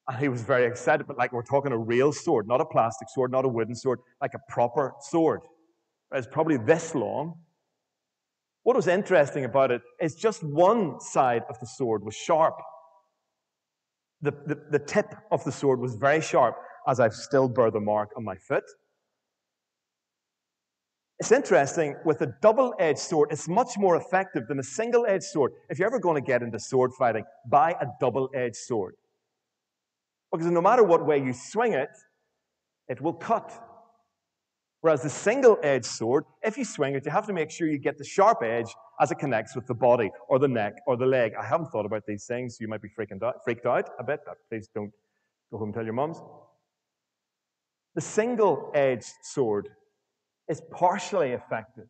And 0.09 0.19
he 0.19 0.29
was 0.29 0.43
very 0.43 0.65
excited, 0.65 1.07
but 1.07 1.19
like 1.19 1.33
we're 1.33 1.43
talking 1.43 1.73
a 1.73 1.79
real 1.79 2.13
sword, 2.13 2.49
not 2.49 2.61
a 2.61 2.65
plastic 2.65 3.09
sword, 3.11 3.31
not 3.31 3.45
a 3.45 3.49
wooden 3.49 3.75
sword, 3.75 3.99
like 4.21 4.33
a 4.35 4.53
proper 4.53 4.95
sword. 5.01 5.41
It's 6.13 6.27
probably 6.27 6.57
this 6.57 6.95
long, 6.95 7.35
what 8.63 8.77
was 8.77 8.87
interesting 8.87 9.45
about 9.45 9.71
it 9.71 9.83
is 10.01 10.15
just 10.15 10.43
one 10.43 11.01
side 11.01 11.43
of 11.49 11.59
the 11.61 11.67
sword 11.67 12.05
was 12.05 12.15
sharp. 12.15 12.55
The, 14.21 14.33
the, 14.47 14.63
the 14.71 14.79
tip 14.79 15.15
of 15.31 15.43
the 15.45 15.53
sword 15.53 15.81
was 15.81 15.95
very 15.95 16.21
sharp, 16.21 16.57
as 16.87 17.01
I 17.01 17.09
still 17.09 17.49
bear 17.49 17.71
the 17.71 17.81
mark 17.81 18.11
on 18.17 18.25
my 18.25 18.37
foot. 18.37 18.65
It's 21.21 21.33
interesting, 21.33 21.97
with 22.07 22.23
a 22.23 22.35
double 22.41 22.75
edged 22.79 22.99
sword, 22.99 23.31
it's 23.31 23.47
much 23.47 23.77
more 23.77 23.97
effective 23.97 24.49
than 24.49 24.59
a 24.59 24.63
single 24.63 25.05
edged 25.07 25.25
sword. 25.25 25.53
If 25.69 25.79
you're 25.79 25.87
ever 25.87 25.99
going 25.99 26.15
to 26.15 26.27
get 26.27 26.43
into 26.43 26.59
sword 26.59 26.93
fighting, 26.99 27.25
buy 27.47 27.73
a 27.79 27.87
double 28.01 28.31
edged 28.35 28.57
sword. 28.57 28.95
Because 30.33 30.47
no 30.47 30.63
matter 30.63 30.83
what 30.83 31.05
way 31.05 31.19
you 31.19 31.35
swing 31.35 31.75
it, 31.75 31.91
it 32.89 33.03
will 33.03 33.13
cut. 33.13 33.53
Whereas 34.81 35.03
the 35.03 35.11
single 35.11 35.59
edged 35.63 35.85
sword, 35.85 36.25
if 36.43 36.57
you 36.57 36.65
swing 36.65 36.95
it, 36.95 37.05
you 37.05 37.11
have 37.11 37.27
to 37.27 37.35
make 37.35 37.51
sure 37.51 37.69
you 37.69 37.79
get 37.79 37.99
the 37.99 38.05
sharp 38.05 38.39
edge 38.43 38.75
as 38.99 39.11
it 39.11 39.19
connects 39.19 39.55
with 39.55 39.67
the 39.67 39.75
body 39.75 40.11
or 40.27 40.39
the 40.39 40.49
neck 40.49 40.73
or 40.87 40.97
the 40.97 41.05
leg. 41.05 41.33
I 41.39 41.45
haven't 41.45 41.67
thought 41.67 41.85
about 41.85 42.07
these 42.07 42.25
things. 42.25 42.57
You 42.61 42.69
might 42.69 42.81
be 42.81 42.89
freaking 42.99 43.23
out, 43.23 43.45
freaked 43.45 43.67
out 43.67 43.91
a 43.99 44.05
bit. 44.05 44.21
But 44.25 44.39
please 44.49 44.71
don't 44.75 44.91
go 45.53 45.59
home 45.59 45.69
and 45.69 45.75
tell 45.75 45.85
your 45.85 45.93
mums. 45.93 46.17
The 47.95 48.01
single 48.01 48.71
edged 48.75 49.13
sword 49.23 49.69
is 50.51 50.61
partially 50.73 51.31
effective, 51.31 51.87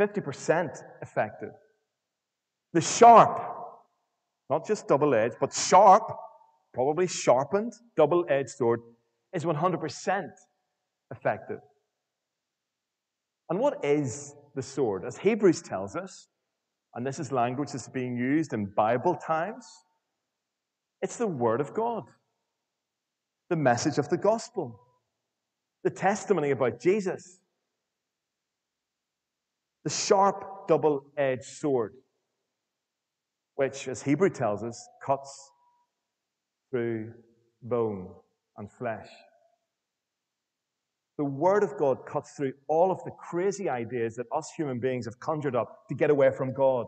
50% 0.00 0.82
effective. 1.00 1.52
The 2.72 2.80
sharp, 2.80 3.40
not 4.50 4.66
just 4.66 4.88
double 4.88 5.14
edged, 5.14 5.36
but 5.40 5.54
sharp, 5.54 6.02
probably 6.74 7.06
sharpened 7.06 7.72
double 7.96 8.26
edged 8.28 8.50
sword, 8.50 8.80
is 9.32 9.44
100% 9.44 10.28
effective. 11.12 11.60
And 13.48 13.60
what 13.60 13.84
is 13.84 14.34
the 14.56 14.62
sword? 14.62 15.04
As 15.04 15.16
Hebrews 15.16 15.62
tells 15.62 15.94
us, 15.94 16.26
and 16.96 17.06
this 17.06 17.20
is 17.20 17.30
language 17.30 17.70
that's 17.70 17.88
being 17.88 18.16
used 18.16 18.52
in 18.52 18.66
Bible 18.66 19.14
times, 19.14 19.64
it's 21.02 21.16
the 21.16 21.26
Word 21.28 21.60
of 21.60 21.72
God, 21.72 22.04
the 23.48 23.56
message 23.56 23.98
of 23.98 24.08
the 24.08 24.16
gospel, 24.16 24.80
the 25.84 25.90
testimony 25.90 26.50
about 26.50 26.80
Jesus, 26.80 27.38
the 29.84 29.90
sharp 29.90 30.66
double 30.66 31.04
edged 31.16 31.44
sword, 31.44 31.92
which, 33.56 33.86
as 33.86 34.02
Hebrew 34.02 34.30
tells 34.30 34.64
us, 34.64 34.88
cuts 35.04 35.50
through 36.70 37.12
bone 37.62 38.08
and 38.56 38.70
flesh. 38.72 39.08
The 41.16 41.24
Word 41.24 41.62
of 41.62 41.76
God 41.78 42.06
cuts 42.06 42.32
through 42.36 42.54
all 42.66 42.90
of 42.90 43.02
the 43.04 43.12
crazy 43.12 43.68
ideas 43.68 44.16
that 44.16 44.26
us 44.34 44.50
human 44.56 44.80
beings 44.80 45.04
have 45.04 45.20
conjured 45.20 45.54
up 45.54 45.86
to 45.88 45.94
get 45.94 46.10
away 46.10 46.30
from 46.36 46.52
God. 46.52 46.86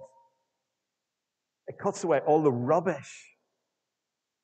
It 1.69 1.77
cuts 1.79 2.03
away 2.03 2.21
all 2.27 2.43
the 2.43 2.51
rubbish. 2.51 3.37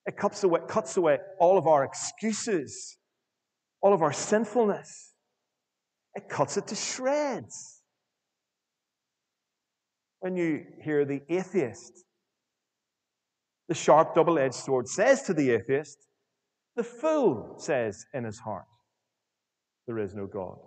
It 0.06 0.16
cuts 0.16 0.44
away, 0.44 0.60
cuts 0.68 0.96
away 0.96 1.18
all 1.38 1.58
of 1.58 1.66
our 1.66 1.84
excuses, 1.84 2.96
all 3.80 3.92
of 3.92 4.02
our 4.02 4.12
sinfulness. 4.12 5.14
It 6.14 6.28
cuts 6.28 6.56
it 6.56 6.66
to 6.68 6.74
shreds. 6.74 7.81
When 10.22 10.36
you 10.36 10.64
hear 10.80 11.04
the 11.04 11.20
atheist, 11.28 12.04
the 13.68 13.74
sharp 13.74 14.14
double 14.14 14.38
edged 14.38 14.54
sword 14.54 14.86
says 14.86 15.22
to 15.22 15.34
the 15.34 15.50
atheist, 15.50 15.98
the 16.76 16.84
fool 16.84 17.56
says 17.58 18.06
in 18.14 18.22
his 18.22 18.38
heart, 18.38 18.66
there 19.88 19.98
is 19.98 20.14
no 20.14 20.28
God. 20.28 20.58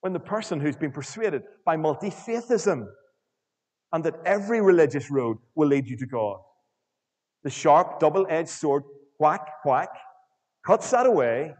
When 0.00 0.14
the 0.14 0.18
person 0.18 0.60
who's 0.60 0.76
been 0.76 0.92
persuaded 0.92 1.42
by 1.66 1.76
multi 1.76 2.08
faithism 2.08 2.86
and 3.92 4.02
that 4.02 4.14
every 4.24 4.62
religious 4.62 5.10
road 5.10 5.36
will 5.54 5.68
lead 5.68 5.86
you 5.86 5.98
to 5.98 6.06
God, 6.06 6.38
the 7.44 7.50
sharp, 7.50 8.00
double 8.00 8.26
edged 8.30 8.48
sword, 8.48 8.84
whack, 9.18 9.46
whack, 9.66 9.90
cuts 10.64 10.90
that 10.92 11.04
away, 11.04 11.52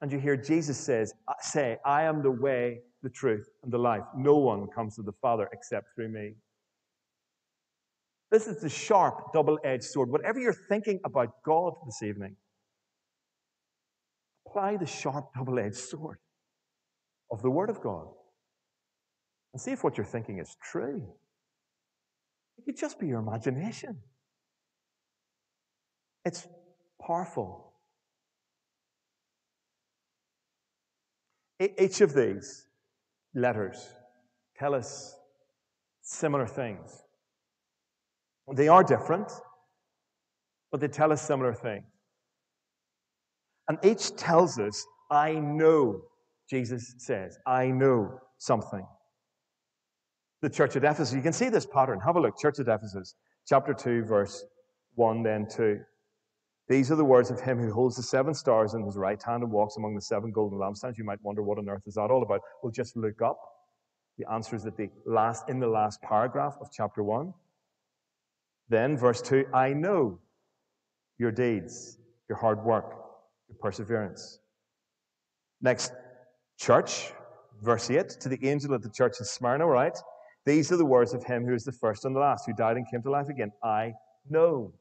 and 0.00 0.10
you 0.10 0.18
hear 0.18 0.38
Jesus 0.38 0.78
says, 0.78 1.12
say, 1.42 1.76
I 1.84 2.04
am 2.04 2.22
the 2.22 2.30
way, 2.30 2.80
the 3.02 3.10
truth, 3.10 3.48
and 3.62 3.72
the 3.72 3.78
life. 3.78 4.02
No 4.16 4.36
one 4.36 4.66
comes 4.68 4.96
to 4.96 5.02
the 5.02 5.12
Father 5.20 5.48
except 5.52 5.94
through 5.94 6.08
me. 6.08 6.34
This 8.30 8.46
is 8.46 8.60
the 8.62 8.68
sharp, 8.68 9.32
double 9.34 9.58
edged 9.64 9.84
sword. 9.84 10.10
Whatever 10.10 10.40
you're 10.40 10.56
thinking 10.68 11.00
about 11.04 11.42
God 11.44 11.74
this 11.84 12.02
evening, 12.02 12.36
apply 14.46 14.76
the 14.76 14.86
sharp, 14.86 15.26
double 15.36 15.58
edged 15.58 15.76
sword 15.76 16.18
of 17.30 17.42
the 17.42 17.50
Word 17.50 17.68
of 17.70 17.80
God 17.80 18.06
and 19.52 19.60
see 19.60 19.72
if 19.72 19.84
what 19.84 19.96
you're 19.96 20.06
thinking 20.06 20.38
is 20.38 20.56
true. 20.62 21.06
It 22.58 22.64
could 22.64 22.76
just 22.76 22.98
be 22.98 23.06
your 23.06 23.18
imagination. 23.18 23.98
It's 26.24 26.46
powerful. 27.04 27.72
Each 31.60 32.00
of 32.00 32.14
these 32.14 32.66
letters 33.34 33.94
tell 34.56 34.74
us 34.74 35.16
similar 36.02 36.46
things. 36.46 37.02
They 38.54 38.68
are 38.68 38.82
different, 38.82 39.30
but 40.70 40.80
they 40.80 40.88
tell 40.88 41.12
us 41.12 41.22
similar 41.22 41.54
things. 41.54 41.84
And 43.68 43.78
each 43.84 44.16
tells 44.16 44.58
us, 44.58 44.84
I 45.10 45.32
know 45.34 46.02
Jesus 46.50 46.94
says, 46.98 47.38
I 47.46 47.68
know 47.68 48.18
something. 48.38 48.86
The 50.42 50.50
church 50.50 50.76
at 50.76 50.84
Ephesus, 50.84 51.14
you 51.14 51.22
can 51.22 51.32
see 51.32 51.48
this 51.48 51.66
pattern. 51.66 52.00
Have 52.04 52.16
a 52.16 52.20
look. 52.20 52.36
Church 52.36 52.58
at 52.58 52.68
Ephesus, 52.68 53.14
chapter 53.46 53.72
2, 53.72 54.04
verse 54.04 54.44
1, 54.96 55.22
then 55.22 55.46
2. 55.48 55.78
These 56.72 56.90
are 56.90 56.96
the 56.96 57.04
words 57.04 57.30
of 57.30 57.38
him 57.38 57.58
who 57.58 57.70
holds 57.70 57.96
the 57.96 58.02
seven 58.02 58.32
stars 58.32 58.72
in 58.72 58.82
his 58.82 58.96
right 58.96 59.22
hand 59.22 59.42
and 59.42 59.52
walks 59.52 59.76
among 59.76 59.94
the 59.94 60.00
seven 60.00 60.32
golden 60.32 60.58
lampstands. 60.58 60.96
You 60.96 61.04
might 61.04 61.22
wonder 61.22 61.42
what 61.42 61.58
on 61.58 61.68
earth 61.68 61.82
is 61.86 61.96
that 61.96 62.10
all 62.10 62.22
about. 62.22 62.40
Well, 62.62 62.72
just 62.72 62.96
look 62.96 63.20
up. 63.20 63.38
The 64.16 64.24
answer 64.32 64.56
is 64.56 64.64
at 64.64 64.78
the 64.78 64.88
last, 65.04 65.50
in 65.50 65.60
the 65.60 65.66
last 65.66 66.00
paragraph 66.00 66.56
of 66.62 66.68
chapter 66.72 67.02
1. 67.02 67.34
Then, 68.70 68.96
verse 68.96 69.20
2, 69.20 69.48
I 69.52 69.74
know 69.74 70.18
your 71.18 71.30
deeds, 71.30 71.98
your 72.30 72.38
hard 72.38 72.64
work, 72.64 72.86
your 73.50 73.58
perseverance. 73.60 74.38
Next, 75.60 75.92
church, 76.58 77.12
verse 77.60 77.90
8, 77.90 78.08
to 78.20 78.30
the 78.30 78.48
angel 78.48 78.72
of 78.72 78.80
the 78.80 78.88
church 78.88 79.16
in 79.20 79.26
Smyrna, 79.26 79.66
right? 79.66 79.98
These 80.46 80.72
are 80.72 80.78
the 80.78 80.86
words 80.86 81.12
of 81.12 81.22
him 81.22 81.44
who 81.44 81.52
is 81.52 81.64
the 81.64 81.72
first 81.72 82.06
and 82.06 82.16
the 82.16 82.20
last, 82.20 82.46
who 82.46 82.54
died 82.54 82.78
and 82.78 82.90
came 82.90 83.02
to 83.02 83.10
life 83.10 83.28
again. 83.28 83.52
I 83.62 83.92
know. 84.30 84.72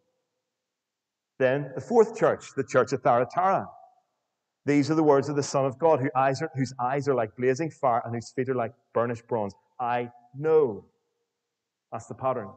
Then 1.42 1.72
the 1.74 1.82
fourth 1.82 2.16
church, 2.16 2.54
the 2.56 2.64
church 2.64 2.94
of 2.94 3.02
Thyatira. 3.02 3.66
These 4.68 4.92
are 4.92 4.94
the 4.94 5.02
words 5.02 5.28
of 5.28 5.36
the 5.36 5.42
Son 5.42 5.66
of 5.66 5.80
God, 5.80 6.00
whose 6.00 6.12
eyes, 6.16 6.40
are, 6.40 6.52
whose 6.56 6.72
eyes 6.80 7.08
are 7.08 7.16
like 7.16 7.36
blazing 7.36 7.72
fire 7.72 8.00
and 8.06 8.14
whose 8.14 8.32
feet 8.32 8.48
are 8.48 8.54
like 8.54 8.74
burnished 8.94 9.28
bronze. 9.28 9.56
I 9.80 10.12
know. 10.38 10.86
That's 11.92 12.06
the 12.06 12.14
pattern. 12.14 12.50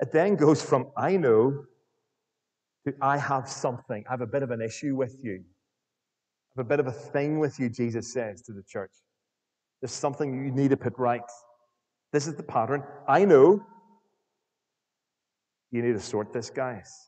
It 0.00 0.10
then 0.10 0.36
goes 0.36 0.62
from 0.62 0.86
I 0.96 1.18
know 1.18 1.66
to 2.86 2.94
I 3.02 3.18
have 3.18 3.46
something. 3.46 4.04
I 4.08 4.12
have 4.12 4.22
a 4.22 4.26
bit 4.26 4.42
of 4.42 4.50
an 4.50 4.62
issue 4.62 4.96
with 4.96 5.22
you. 5.22 5.34
I 5.34 6.48
have 6.56 6.64
a 6.64 6.68
bit 6.68 6.80
of 6.80 6.86
a 6.86 6.92
thing 6.92 7.38
with 7.38 7.60
you, 7.60 7.68
Jesus 7.68 8.10
says 8.10 8.40
to 8.40 8.54
the 8.54 8.62
church. 8.62 8.92
There's 9.82 9.92
something 9.92 10.46
you 10.46 10.50
need 10.50 10.70
to 10.70 10.78
put 10.78 10.94
right. 10.96 11.20
This 12.10 12.26
is 12.26 12.36
the 12.36 12.42
pattern. 12.42 12.84
I 13.06 13.26
know 13.26 13.66
you 15.70 15.82
need 15.82 15.92
to 15.92 16.00
sort 16.00 16.32
this, 16.32 16.48
guys. 16.48 17.07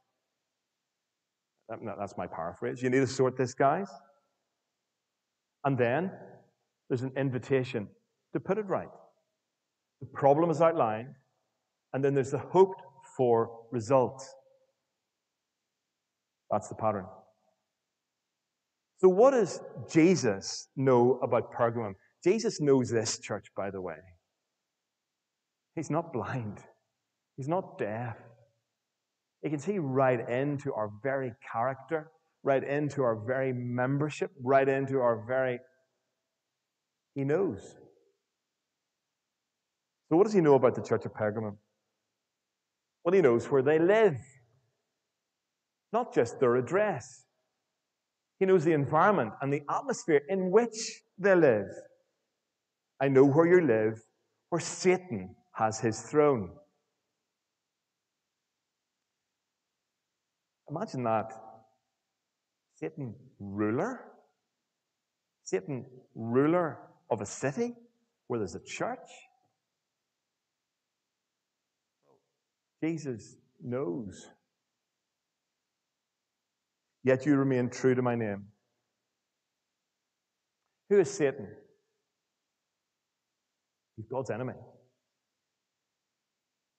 That's 1.98 2.16
my 2.16 2.26
paraphrase. 2.26 2.82
You 2.82 2.90
need 2.90 3.00
to 3.00 3.06
sort 3.06 3.36
this, 3.36 3.54
guys. 3.54 3.88
And 5.64 5.78
then 5.78 6.10
there's 6.88 7.02
an 7.02 7.12
invitation 7.16 7.88
to 8.32 8.40
put 8.40 8.58
it 8.58 8.66
right. 8.66 8.88
The 10.00 10.06
problem 10.06 10.50
is 10.50 10.60
outlined, 10.60 11.14
and 11.92 12.02
then 12.02 12.14
there's 12.14 12.30
the 12.30 12.38
hoped 12.38 12.80
for 13.16 13.50
result. 13.70 14.24
That's 16.50 16.68
the 16.68 16.74
pattern. 16.74 17.04
So, 18.98 19.08
what 19.08 19.30
does 19.30 19.60
Jesus 19.90 20.68
know 20.76 21.18
about 21.22 21.52
Pergamum? 21.52 21.94
Jesus 22.24 22.60
knows 22.60 22.90
this 22.90 23.18
church, 23.18 23.46
by 23.56 23.70
the 23.70 23.80
way. 23.80 23.96
He's 25.74 25.90
not 25.90 26.12
blind, 26.12 26.58
he's 27.36 27.48
not 27.48 27.78
deaf. 27.78 28.16
He 29.42 29.50
can 29.50 29.58
see 29.58 29.78
right 29.78 30.28
into 30.28 30.72
our 30.74 30.90
very 31.02 31.32
character, 31.52 32.10
right 32.42 32.62
into 32.62 33.02
our 33.02 33.16
very 33.16 33.52
membership, 33.52 34.30
right 34.42 34.68
into 34.68 35.00
our 35.00 35.24
very. 35.26 35.58
He 37.14 37.24
knows. 37.24 37.74
So, 40.08 40.16
what 40.16 40.24
does 40.24 40.34
he 40.34 40.40
know 40.40 40.54
about 40.54 40.74
the 40.74 40.82
church 40.82 41.06
of 41.06 41.14
Pergamum? 41.14 41.56
Well, 43.04 43.14
he 43.14 43.22
knows 43.22 43.50
where 43.50 43.62
they 43.62 43.78
live, 43.78 44.18
not 45.92 46.14
just 46.14 46.38
their 46.38 46.56
address. 46.56 47.24
He 48.38 48.46
knows 48.46 48.64
the 48.64 48.72
environment 48.72 49.32
and 49.40 49.52
the 49.52 49.62
atmosphere 49.70 50.22
in 50.28 50.50
which 50.50 51.02
they 51.18 51.34
live. 51.34 51.66
I 53.00 53.08
know 53.08 53.24
where 53.24 53.46
you 53.46 53.66
live, 53.66 54.00
where 54.50 54.60
Satan 54.60 55.34
has 55.54 55.80
his 55.80 56.00
throne. 56.02 56.50
Imagine 60.70 61.04
that. 61.04 61.32
Satan 62.76 63.14
ruler? 63.38 64.00
Satan 65.44 65.84
ruler 66.14 66.78
of 67.10 67.20
a 67.20 67.26
city 67.26 67.74
where 68.28 68.38
there's 68.38 68.54
a 68.54 68.64
church? 68.64 68.98
Jesus 72.82 73.36
knows. 73.62 74.28
Yet 77.02 77.26
you 77.26 77.36
remain 77.36 77.68
true 77.68 77.94
to 77.94 78.02
my 78.02 78.14
name. 78.14 78.46
Who 80.88 81.00
is 81.00 81.10
Satan? 81.10 81.48
He's 83.96 84.06
God's 84.06 84.30
enemy. 84.30 84.54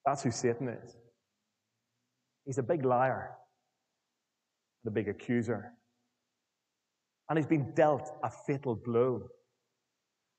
That's 0.06 0.24
who 0.24 0.32
Satan 0.32 0.70
is. 0.70 0.96
He's 2.46 2.58
a 2.58 2.64
big 2.64 2.84
liar, 2.84 3.32
the 4.84 4.92
big 4.92 5.08
accuser. 5.08 5.72
And 7.30 7.38
he's 7.38 7.48
been 7.48 7.74
dealt 7.74 8.10
a 8.24 8.30
fatal 8.30 8.76
blow. 8.76 9.22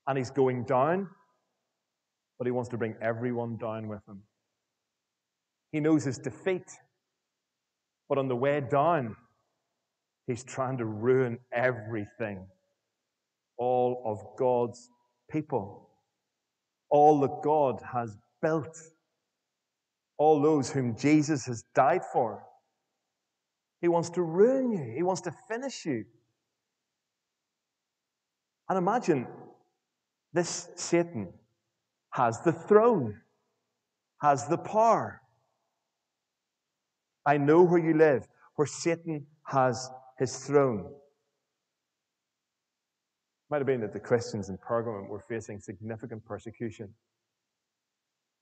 And 0.07 0.17
he's 0.17 0.31
going 0.31 0.65
down, 0.65 1.07
but 2.37 2.45
he 2.45 2.51
wants 2.51 2.69
to 2.71 2.77
bring 2.77 2.95
everyone 3.01 3.57
down 3.57 3.87
with 3.87 4.01
him. 4.07 4.21
He 5.71 5.79
knows 5.79 6.03
his 6.03 6.17
defeat, 6.17 6.69
but 8.09 8.17
on 8.17 8.27
the 8.27 8.35
way 8.35 8.61
down, 8.61 9.15
he's 10.27 10.43
trying 10.43 10.77
to 10.77 10.85
ruin 10.85 11.39
everything. 11.53 12.45
All 13.57 14.03
of 14.05 14.19
God's 14.37 14.89
people 15.31 15.83
all 16.93 17.19
that 17.21 17.41
God 17.43 17.81
has 17.91 18.15
built, 18.39 18.77
all 20.19 20.39
those 20.39 20.69
whom 20.69 20.95
Jesus 20.95 21.43
has 21.47 21.63
died 21.73 22.03
for. 22.13 22.43
He 23.83 23.87
wants 23.87 24.09
to 24.11 24.23
ruin 24.23 24.71
you, 24.71 24.93
He 24.95 25.03
wants 25.03 25.21
to 25.21 25.31
finish 25.47 25.85
you. 25.85 26.05
And 28.67 28.77
imagine 28.79 29.27
this 30.33 30.69
Satan 30.75 31.31
has 32.13 32.41
the 32.41 32.53
throne, 32.53 33.21
has 34.21 34.47
the 34.47 34.57
power. 34.57 35.21
I 37.27 37.37
know 37.37 37.61
where 37.61 37.79
you 37.79 37.93
live, 37.95 38.27
where 38.55 38.65
Satan 38.65 39.27
has 39.45 39.87
his 40.17 40.35
throne 40.37 40.89
might 43.53 43.59
have 43.59 43.67
been 43.67 43.81
that 43.81 43.93
the 43.93 43.99
Christians 43.99 44.49
in 44.49 44.57
Pergamum 44.57 45.07
were 45.07 45.19
facing 45.19 45.59
significant 45.59 46.25
persecution. 46.25 46.89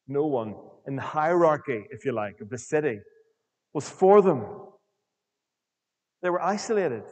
No 0.07 0.25
one 0.25 0.55
in 0.87 0.95
the 0.95 1.01
hierarchy, 1.01 1.83
if 1.89 2.05
you 2.05 2.13
like, 2.13 2.39
of 2.39 2.49
the 2.49 2.57
city 2.57 2.97
was 3.73 3.89
for 3.89 4.21
them. 4.21 4.45
They 6.21 6.29
were 6.29 6.41
isolated. 6.41 7.03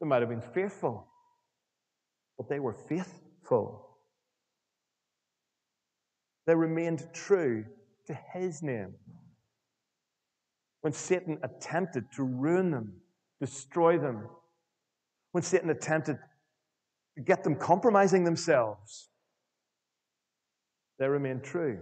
They 0.00 0.06
might 0.06 0.20
have 0.20 0.28
been 0.28 0.40
fearful, 0.40 1.06
but 2.36 2.48
they 2.48 2.60
were 2.60 2.74
faithful. 2.74 3.88
They 6.46 6.54
remained 6.54 7.08
true 7.12 7.64
to 8.06 8.14
his 8.32 8.62
name. 8.62 8.94
When 10.82 10.92
Satan 10.92 11.38
attempted 11.42 12.04
to 12.12 12.22
ruin 12.22 12.70
them, 12.70 12.94
destroy 13.40 13.98
them, 13.98 14.28
when 15.32 15.42
Satan 15.42 15.70
attempted 15.70 16.18
to 17.16 17.22
get 17.22 17.42
them 17.42 17.56
compromising 17.56 18.24
themselves, 18.24 19.08
they 20.98 21.08
remained 21.08 21.42
true 21.42 21.80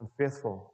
and 0.00 0.08
faithful. 0.16 0.71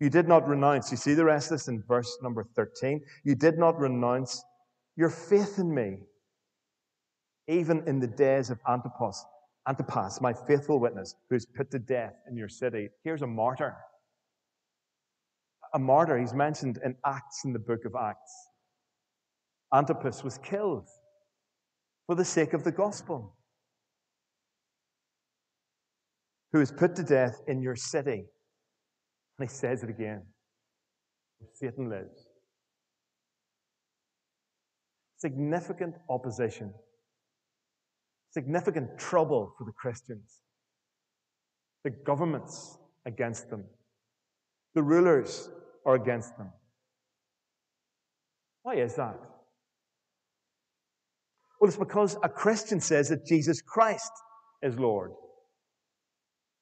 You 0.00 0.10
did 0.10 0.28
not 0.28 0.46
renounce. 0.48 0.90
You 0.90 0.96
see 0.96 1.14
the 1.14 1.24
rest 1.24 1.50
of 1.50 1.58
this 1.58 1.68
in 1.68 1.82
verse 1.86 2.18
number 2.22 2.44
13. 2.56 3.00
You 3.24 3.34
did 3.34 3.58
not 3.58 3.78
renounce 3.78 4.42
your 4.96 5.10
faith 5.10 5.58
in 5.58 5.74
me, 5.74 5.98
even 7.48 7.82
in 7.86 8.00
the 8.00 8.06
days 8.06 8.50
of 8.50 8.58
Antipas, 8.68 9.24
Antipas, 9.68 10.20
my 10.20 10.32
faithful 10.32 10.78
witness, 10.78 11.14
who 11.28 11.36
is 11.36 11.46
put 11.46 11.70
to 11.70 11.78
death 11.78 12.14
in 12.28 12.36
your 12.36 12.48
city. 12.48 12.88
Here's 13.02 13.22
a 13.22 13.26
martyr. 13.26 13.76
A 15.72 15.78
martyr, 15.78 16.18
he's 16.18 16.34
mentioned 16.34 16.78
in 16.84 16.96
Acts 17.04 17.44
in 17.44 17.52
the 17.52 17.58
book 17.58 17.84
of 17.84 17.94
Acts. 17.94 18.32
Antipas 19.72 20.22
was 20.22 20.38
killed 20.38 20.88
for 22.06 22.14
the 22.14 22.24
sake 22.24 22.52
of 22.52 22.62
the 22.62 22.70
gospel, 22.70 23.34
who 26.52 26.60
is 26.60 26.70
put 26.70 26.94
to 26.96 27.02
death 27.02 27.40
in 27.48 27.60
your 27.62 27.74
city. 27.74 28.26
And 29.38 29.48
he 29.48 29.52
says 29.54 29.82
it 29.82 29.90
again 29.90 30.22
Satan 31.54 31.88
lives. 31.90 32.26
Significant 35.16 35.94
opposition, 36.08 36.72
significant 38.30 38.98
trouble 38.98 39.54
for 39.56 39.64
the 39.64 39.72
Christians. 39.72 40.40
The 41.82 41.90
governments 41.90 42.78
against 43.06 43.50
them, 43.50 43.64
the 44.74 44.82
rulers 44.82 45.50
are 45.84 45.94
against 45.94 46.36
them. 46.38 46.50
Why 48.62 48.76
is 48.76 48.94
that? 48.94 49.18
Well, 51.60 51.68
it's 51.68 51.76
because 51.76 52.16
a 52.22 52.28
Christian 52.28 52.80
says 52.80 53.10
that 53.10 53.26
Jesus 53.26 53.60
Christ 53.60 54.12
is 54.62 54.78
Lord. 54.78 55.12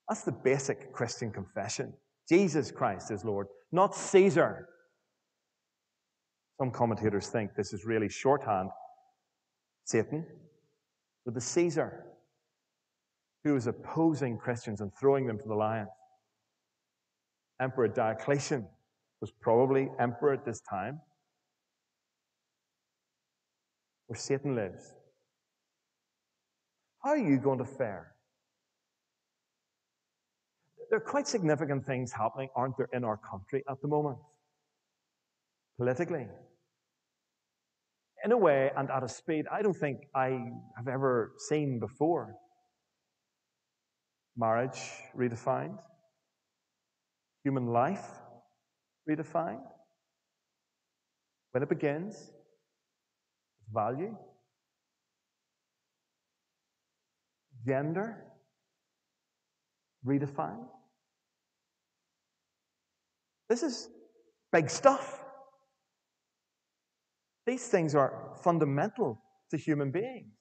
That's 0.08 0.22
the 0.22 0.32
basic 0.32 0.92
Christian 0.92 1.30
confession. 1.32 1.92
Jesus 2.32 2.70
Christ 2.70 3.10
is 3.10 3.26
Lord, 3.26 3.46
not 3.72 3.94
Caesar. 3.94 4.66
Some 6.58 6.70
commentators 6.70 7.26
think 7.26 7.50
this 7.54 7.74
is 7.74 7.84
really 7.84 8.08
shorthand. 8.08 8.70
Satan 9.84 10.24
with 11.26 11.34
the 11.34 11.42
Caesar, 11.42 12.06
who 13.44 13.52
was 13.52 13.66
opposing 13.66 14.38
Christians 14.38 14.80
and 14.80 14.90
throwing 14.98 15.26
them 15.26 15.38
to 15.40 15.46
the 15.46 15.54
lions. 15.54 15.90
Emperor 17.60 17.88
Diocletian 17.88 18.66
was 19.20 19.30
probably 19.30 19.90
emperor 20.00 20.32
at 20.32 20.46
this 20.46 20.62
time, 20.62 21.02
where 24.06 24.18
Satan 24.18 24.54
lives. 24.54 24.94
How 27.04 27.10
are 27.10 27.18
you 27.18 27.36
going 27.36 27.58
to 27.58 27.66
fare? 27.66 28.11
There 30.92 30.98
are 30.98 31.10
quite 31.10 31.26
significant 31.26 31.86
things 31.86 32.12
happening, 32.12 32.50
aren't 32.54 32.76
there, 32.76 32.90
in 32.92 33.02
our 33.02 33.16
country 33.16 33.64
at 33.66 33.80
the 33.80 33.88
moment? 33.88 34.18
Politically. 35.78 36.26
In 38.26 38.32
a 38.32 38.36
way 38.36 38.70
and 38.76 38.90
at 38.90 39.02
a 39.02 39.08
speed 39.08 39.46
I 39.50 39.62
don't 39.62 39.72
think 39.72 40.00
I 40.14 40.38
have 40.76 40.88
ever 40.88 41.32
seen 41.48 41.80
before. 41.80 42.34
Marriage 44.36 44.82
redefined, 45.16 45.78
human 47.42 47.68
life 47.68 48.10
redefined. 49.08 49.64
When 51.52 51.62
it 51.62 51.70
begins, 51.70 52.32
value, 53.72 54.14
gender 57.66 58.26
redefined. 60.06 60.68
This 63.52 63.62
is 63.62 63.90
big 64.50 64.70
stuff. 64.70 65.22
These 67.46 67.68
things 67.68 67.94
are 67.94 68.32
fundamental 68.42 69.20
to 69.50 69.58
human 69.58 69.90
beings. 69.90 70.32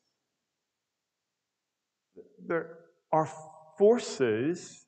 There 2.48 2.78
are 3.12 3.28
forces, 3.78 4.86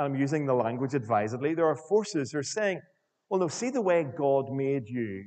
and 0.00 0.06
I'm 0.06 0.20
using 0.20 0.46
the 0.46 0.54
language 0.54 0.94
advisedly, 0.94 1.54
there 1.54 1.66
are 1.66 1.76
forces 1.76 2.32
who 2.32 2.40
are 2.40 2.42
saying, 2.42 2.80
well, 3.30 3.38
no, 3.38 3.46
see 3.46 3.70
the 3.70 3.82
way 3.82 4.04
God 4.18 4.46
made 4.50 4.88
you. 4.88 5.22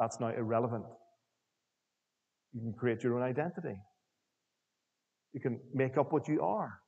That's 0.00 0.18
now 0.18 0.30
irrelevant. 0.30 0.86
You 2.52 2.62
can 2.62 2.72
create 2.76 3.04
your 3.04 3.16
own 3.16 3.22
identity. 3.22 3.76
You 5.34 5.40
can 5.40 5.60
make 5.72 5.96
up 5.96 6.12
what 6.12 6.26
you 6.26 6.42
are. 6.42 6.80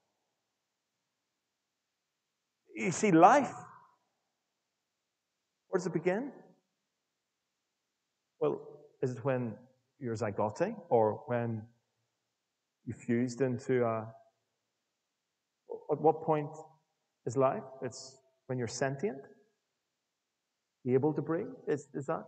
You 2.80 2.92
see, 2.92 3.12
life, 3.12 3.52
where 5.68 5.78
does 5.78 5.86
it 5.86 5.92
begin? 5.92 6.32
Well, 8.40 8.62
is 9.02 9.10
it 9.10 9.22
when 9.22 9.52
you're 9.98 10.14
zygote 10.14 10.74
or 10.88 11.22
when 11.26 11.60
you 12.86 12.94
fused 12.94 13.42
into 13.42 13.84
a. 13.84 14.08
At 15.92 16.00
what 16.00 16.22
point 16.22 16.56
is 17.26 17.36
life? 17.36 17.62
It's 17.82 18.16
when 18.46 18.58
you're 18.58 18.66
sentient, 18.66 19.20
able 20.86 21.12
to 21.12 21.20
breathe. 21.20 21.52
Is, 21.68 21.86
is 21.92 22.06
that? 22.06 22.24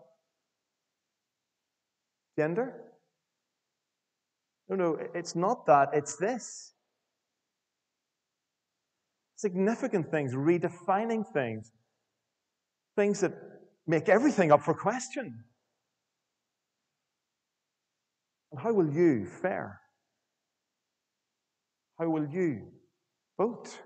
Gender? 2.38 2.74
No, 4.68 4.76
no, 4.76 4.98
it's 5.14 5.34
not 5.34 5.64
that. 5.64 5.88
It's 5.94 6.16
this. 6.16 6.74
Significant 9.42 10.09
things, 10.09 10.35
redefining 10.35 11.24
things, 11.33 11.72
things 12.94 13.18
that 13.22 13.33
make 13.88 14.09
everything 14.09 14.52
up 14.52 14.62
for 14.62 14.72
question. 14.72 15.42
And 18.52 18.61
how 18.61 18.72
will 18.72 18.88
you 18.88 19.26
fare? 19.26 19.81
How 21.98 22.09
will 22.09 22.28
you 22.28 22.68
vote? 23.37 23.81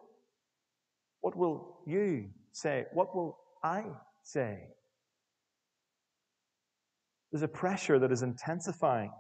What 1.23 1.35
will 1.35 1.79
you 1.87 2.29
say? 2.53 2.85
What 2.93 3.17
will 3.17 3.39
I 3.65 3.85
say? 4.25 4.59
There's 7.33 7.43
a 7.43 7.49
pressure 7.49 7.99
that 7.99 8.13
is 8.13 8.21
intensifying. 8.21 9.11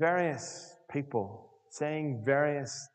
Various 0.00 0.74
people 0.90 1.52
saying 1.70 2.24
various 2.26 2.88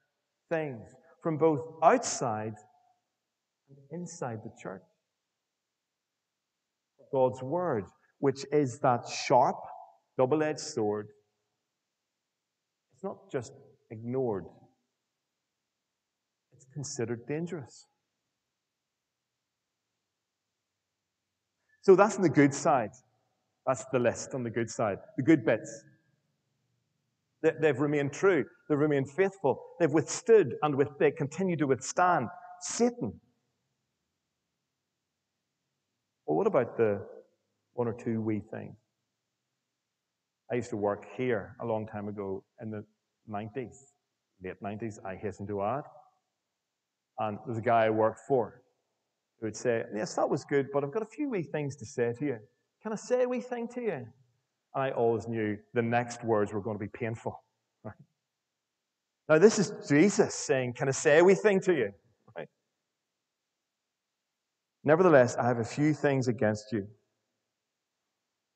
things 0.49 0.93
from 1.27 1.37
both 1.37 1.73
outside 1.83 2.53
and 3.67 3.77
inside 3.91 4.39
the 4.45 4.51
church. 4.57 4.81
God's 7.11 7.43
word, 7.43 7.83
which 8.19 8.45
is 8.53 8.79
that 8.79 9.05
sharp, 9.09 9.57
double 10.17 10.41
edged 10.41 10.61
sword, 10.61 11.07
it's 12.93 13.03
not 13.03 13.29
just 13.29 13.51
ignored, 13.91 14.45
it's 16.53 16.65
considered 16.73 17.27
dangerous. 17.27 17.87
So 21.81 21.97
that's 21.97 22.15
on 22.15 22.21
the 22.21 22.29
good 22.29 22.53
side. 22.53 22.91
That's 23.65 23.83
the 23.91 23.99
list 23.99 24.33
on 24.33 24.43
the 24.43 24.49
good 24.49 24.69
side. 24.69 24.99
The 25.17 25.23
good 25.23 25.43
bits. 25.43 25.83
They've 27.41 27.79
remained 27.79 28.13
true. 28.13 28.45
They've 28.67 28.77
remained 28.77 29.11
faithful. 29.11 29.61
They've 29.79 29.91
withstood 29.91 30.55
and 30.63 30.75
with, 30.75 30.89
they 30.99 31.11
continue 31.11 31.55
to 31.57 31.67
withstand 31.67 32.27
Satan. 32.61 33.19
Well, 36.25 36.35
what 36.37 36.47
about 36.47 36.77
the 36.77 37.05
one 37.73 37.87
or 37.87 37.93
two 37.93 38.21
wee 38.21 38.41
things? 38.51 38.75
I 40.51 40.55
used 40.55 40.69
to 40.71 40.77
work 40.77 41.05
here 41.15 41.55
a 41.61 41.65
long 41.65 41.87
time 41.87 42.07
ago 42.07 42.43
in 42.61 42.71
the 42.71 42.83
90s, 43.29 43.75
late 44.43 44.61
90s, 44.63 44.95
I 45.05 45.15
hasten 45.15 45.45
to 45.47 45.61
add. 45.61 45.83
And 47.19 47.37
there's 47.45 47.57
a 47.57 47.61
guy 47.61 47.85
I 47.85 47.89
worked 47.89 48.21
for 48.27 48.61
who 49.39 49.47
would 49.47 49.55
say, 49.55 49.83
Yes, 49.95 50.15
that 50.15 50.29
was 50.29 50.43
good, 50.45 50.67
but 50.73 50.83
I've 50.83 50.93
got 50.93 51.03
a 51.03 51.07
few 51.07 51.29
wee 51.29 51.43
things 51.43 51.75
to 51.77 51.85
say 51.85 52.13
to 52.17 52.25
you. 52.25 52.37
Can 52.81 52.93
I 52.93 52.95
say 52.95 53.23
a 53.23 53.27
wee 53.27 53.41
thing 53.41 53.67
to 53.69 53.81
you? 53.81 54.07
I 54.77 54.91
always 54.91 55.27
knew 55.27 55.57
the 55.73 55.81
next 55.81 56.23
words 56.23 56.53
were 56.53 56.61
going 56.61 56.75
to 56.75 56.79
be 56.79 56.87
painful. 56.87 57.43
Right? 57.83 57.95
Now, 59.27 59.39
this 59.39 59.57
is 59.57 59.73
Jesus 59.89 60.35
saying, 60.35 60.73
Can 60.73 60.87
I 60.87 60.91
say 60.91 61.17
a 61.17 61.23
wee 61.23 61.33
thing 61.33 61.59
to 61.61 61.73
you? 61.73 61.91
Right? 62.37 62.47
Nevertheless, 64.83 65.35
I 65.35 65.47
have 65.47 65.57
a 65.57 65.63
few 65.63 65.95
things 65.95 66.27
against 66.27 66.71
you. 66.71 66.87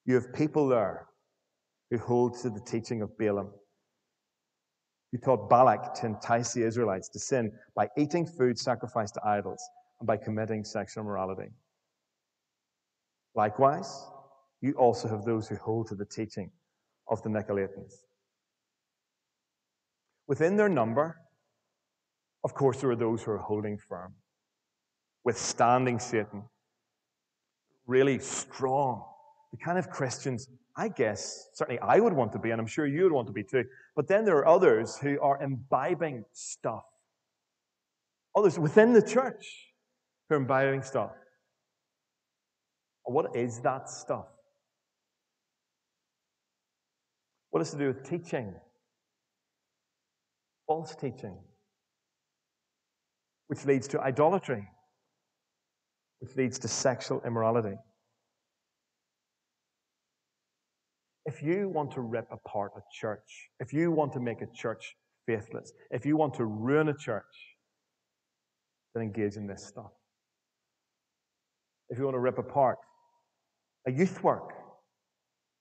You 0.06 0.14
have 0.14 0.32
people 0.32 0.68
there 0.68 1.08
who 1.90 1.98
hold 1.98 2.40
to 2.42 2.52
the 2.52 2.62
teaching 2.62 3.02
of 3.02 3.18
Balaam 3.18 3.50
who 5.12 5.18
taught 5.18 5.50
Balak 5.50 5.96
to 5.96 6.06
entice 6.06 6.54
the 6.54 6.64
Israelites 6.64 7.10
to 7.10 7.20
sin 7.20 7.52
by 7.76 7.90
eating 7.98 8.26
food 8.28 8.58
sacrificed 8.58 9.16
to 9.16 9.22
idols 9.26 9.62
and 10.00 10.08
by 10.08 10.18
committing 10.18 10.64
sexual 10.64 11.04
immorality. 11.04 11.50
Likewise, 13.36 14.06
you 14.62 14.74
also 14.74 15.08
have 15.08 15.26
those 15.26 15.48
who 15.48 15.56
hold 15.56 15.88
to 15.88 15.96
the 15.96 16.06
teaching 16.06 16.52
of 17.10 17.22
the 17.24 17.30
Nicolaitans. 17.30 17.94
Within 20.28 20.56
their 20.56 20.70
number, 20.70 21.18
of 22.44 22.54
course, 22.54 22.80
there 22.80 22.92
are 22.92 22.96
those 22.96 23.24
who 23.24 23.32
are 23.32 23.38
holding 23.38 23.78
firm, 23.78 24.14
withstanding 25.24 26.00
Satan, 26.00 26.44
really 27.86 28.20
strong, 28.20 29.04
the 29.52 29.58
kind 29.58 29.78
of 29.78 29.90
Christians 29.90 30.48
I 30.76 30.88
guess, 30.88 31.50
certainly 31.54 31.80
I 31.82 32.00
would 32.00 32.14
want 32.14 32.32
to 32.34 32.40
be, 32.40 32.52
and 32.52 32.60
I'm 32.60 32.68
sure 32.68 32.88
you 32.88 33.04
would 33.04 33.12
want 33.12 33.28
to 33.28 33.34
be 33.34 33.44
too. 33.44 33.66
But 33.96 34.08
then 34.08 34.24
there 34.24 34.38
are 34.38 34.48
others 34.48 34.98
who 34.98 35.20
are 35.22 35.42
imbibing 35.42 36.24
stuff. 36.32 36.84
Others 38.36 38.58
within 38.58 38.94
the 38.94 39.02
church 39.02 39.74
who 40.30 40.36
are 40.36 40.38
imbibing 40.38 40.82
stuff. 40.82 41.12
What 43.04 43.36
is 43.36 43.60
that 43.62 43.90
stuff? 43.90 44.28
What 47.52 47.62
is 47.62 47.72
to 47.72 47.78
do 47.78 47.88
with 47.88 48.04
teaching? 48.04 48.54
False 50.68 50.96
teaching, 50.96 51.38
which 53.48 53.66
leads 53.66 53.90
to 53.90 54.00
idolatry, 54.00 54.68
which 56.20 56.36
leads 56.38 56.58
to 56.60 56.70
sexual 56.70 57.22
immorality. 57.26 57.76
If 61.26 61.44
you 61.44 61.68
want 61.68 61.92
to 61.92 62.02
rip 62.02 62.28
apart 62.32 62.72
a 62.78 62.82
church, 62.94 63.50
if 63.60 63.74
you 63.74 63.92
want 63.92 64.14
to 64.14 64.22
make 64.22 64.42
a 64.42 64.48
church 64.56 64.96
faithless, 65.28 65.74
if 65.92 66.06
you 66.06 66.16
want 66.16 66.34
to 66.36 66.46
ruin 66.46 66.88
a 66.88 66.98
church, 66.98 67.24
then 68.96 69.04
engage 69.04 69.36
in 69.36 69.46
this 69.46 69.66
stuff. 69.66 69.92
If 71.90 71.98
you 71.98 72.06
want 72.06 72.16
to 72.16 72.20
rip 72.20 72.38
apart 72.38 72.78
a 73.88 73.92
youth 73.92 74.24
work 74.24 74.54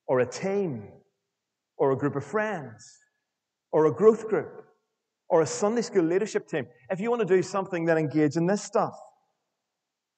or 0.07 0.21
a 0.21 0.27
team 0.27 0.85
or 1.81 1.93
a 1.93 1.97
group 1.97 2.15
of 2.15 2.23
friends 2.23 2.99
or 3.73 3.87
a 3.87 3.93
growth 3.93 4.29
group 4.29 4.67
or 5.31 5.41
a 5.41 5.47
Sunday 5.47 5.81
school 5.81 6.05
leadership 6.05 6.47
team. 6.47 6.67
If 6.91 7.01
you 7.01 7.09
want 7.09 7.27
to 7.27 7.35
do 7.37 7.43
something, 7.43 7.87
then 7.87 7.97
engage 7.97 8.37
in 8.37 8.47
this 8.47 8.63
stuff. 8.63 8.93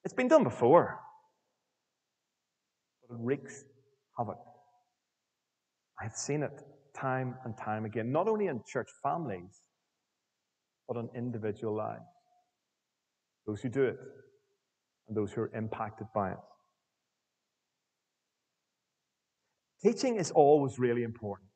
It's 0.03 0.13
been 0.13 0.27
done 0.27 0.43
before, 0.43 0.99
but 3.07 3.15
it 3.15 3.19
wreaks 3.21 3.63
havoc. 4.17 4.37
I've 6.01 6.15
seen 6.15 6.43
it 6.43 6.51
time 6.93 7.35
and 7.45 7.57
time 7.57 7.85
again, 7.85 8.11
not 8.11 8.27
only 8.27 8.47
in 8.47 8.61
church 8.67 8.89
families, 9.01 9.61
but 10.87 10.97
in 10.97 11.07
individual 11.15 11.77
lives. 11.77 12.01
Those 13.47 13.61
who 13.61 13.69
do 13.69 13.83
it 13.83 13.97
and 15.07 15.15
those 15.15 15.31
who 15.31 15.41
are 15.41 15.51
impacted 15.55 16.07
by 16.13 16.31
it. 16.31 16.37
Teaching 19.81 20.17
is 20.17 20.31
always 20.31 20.77
really 20.77 21.03
important. 21.03 21.47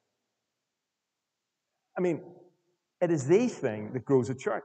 I 1.97 2.01
mean, 2.01 2.21
it 3.01 3.11
is 3.11 3.27
the 3.27 3.47
thing 3.47 3.91
that 3.93 4.05
grows 4.05 4.29
a 4.29 4.35
church. 4.35 4.63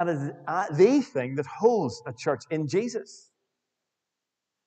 And 0.00 0.10
it 0.10 0.12
is 0.14 0.30
uh, 0.48 0.66
the 0.72 1.00
thing 1.00 1.36
that 1.36 1.46
holds 1.46 2.02
a 2.06 2.12
church 2.12 2.42
in 2.50 2.66
Jesus. 2.66 3.30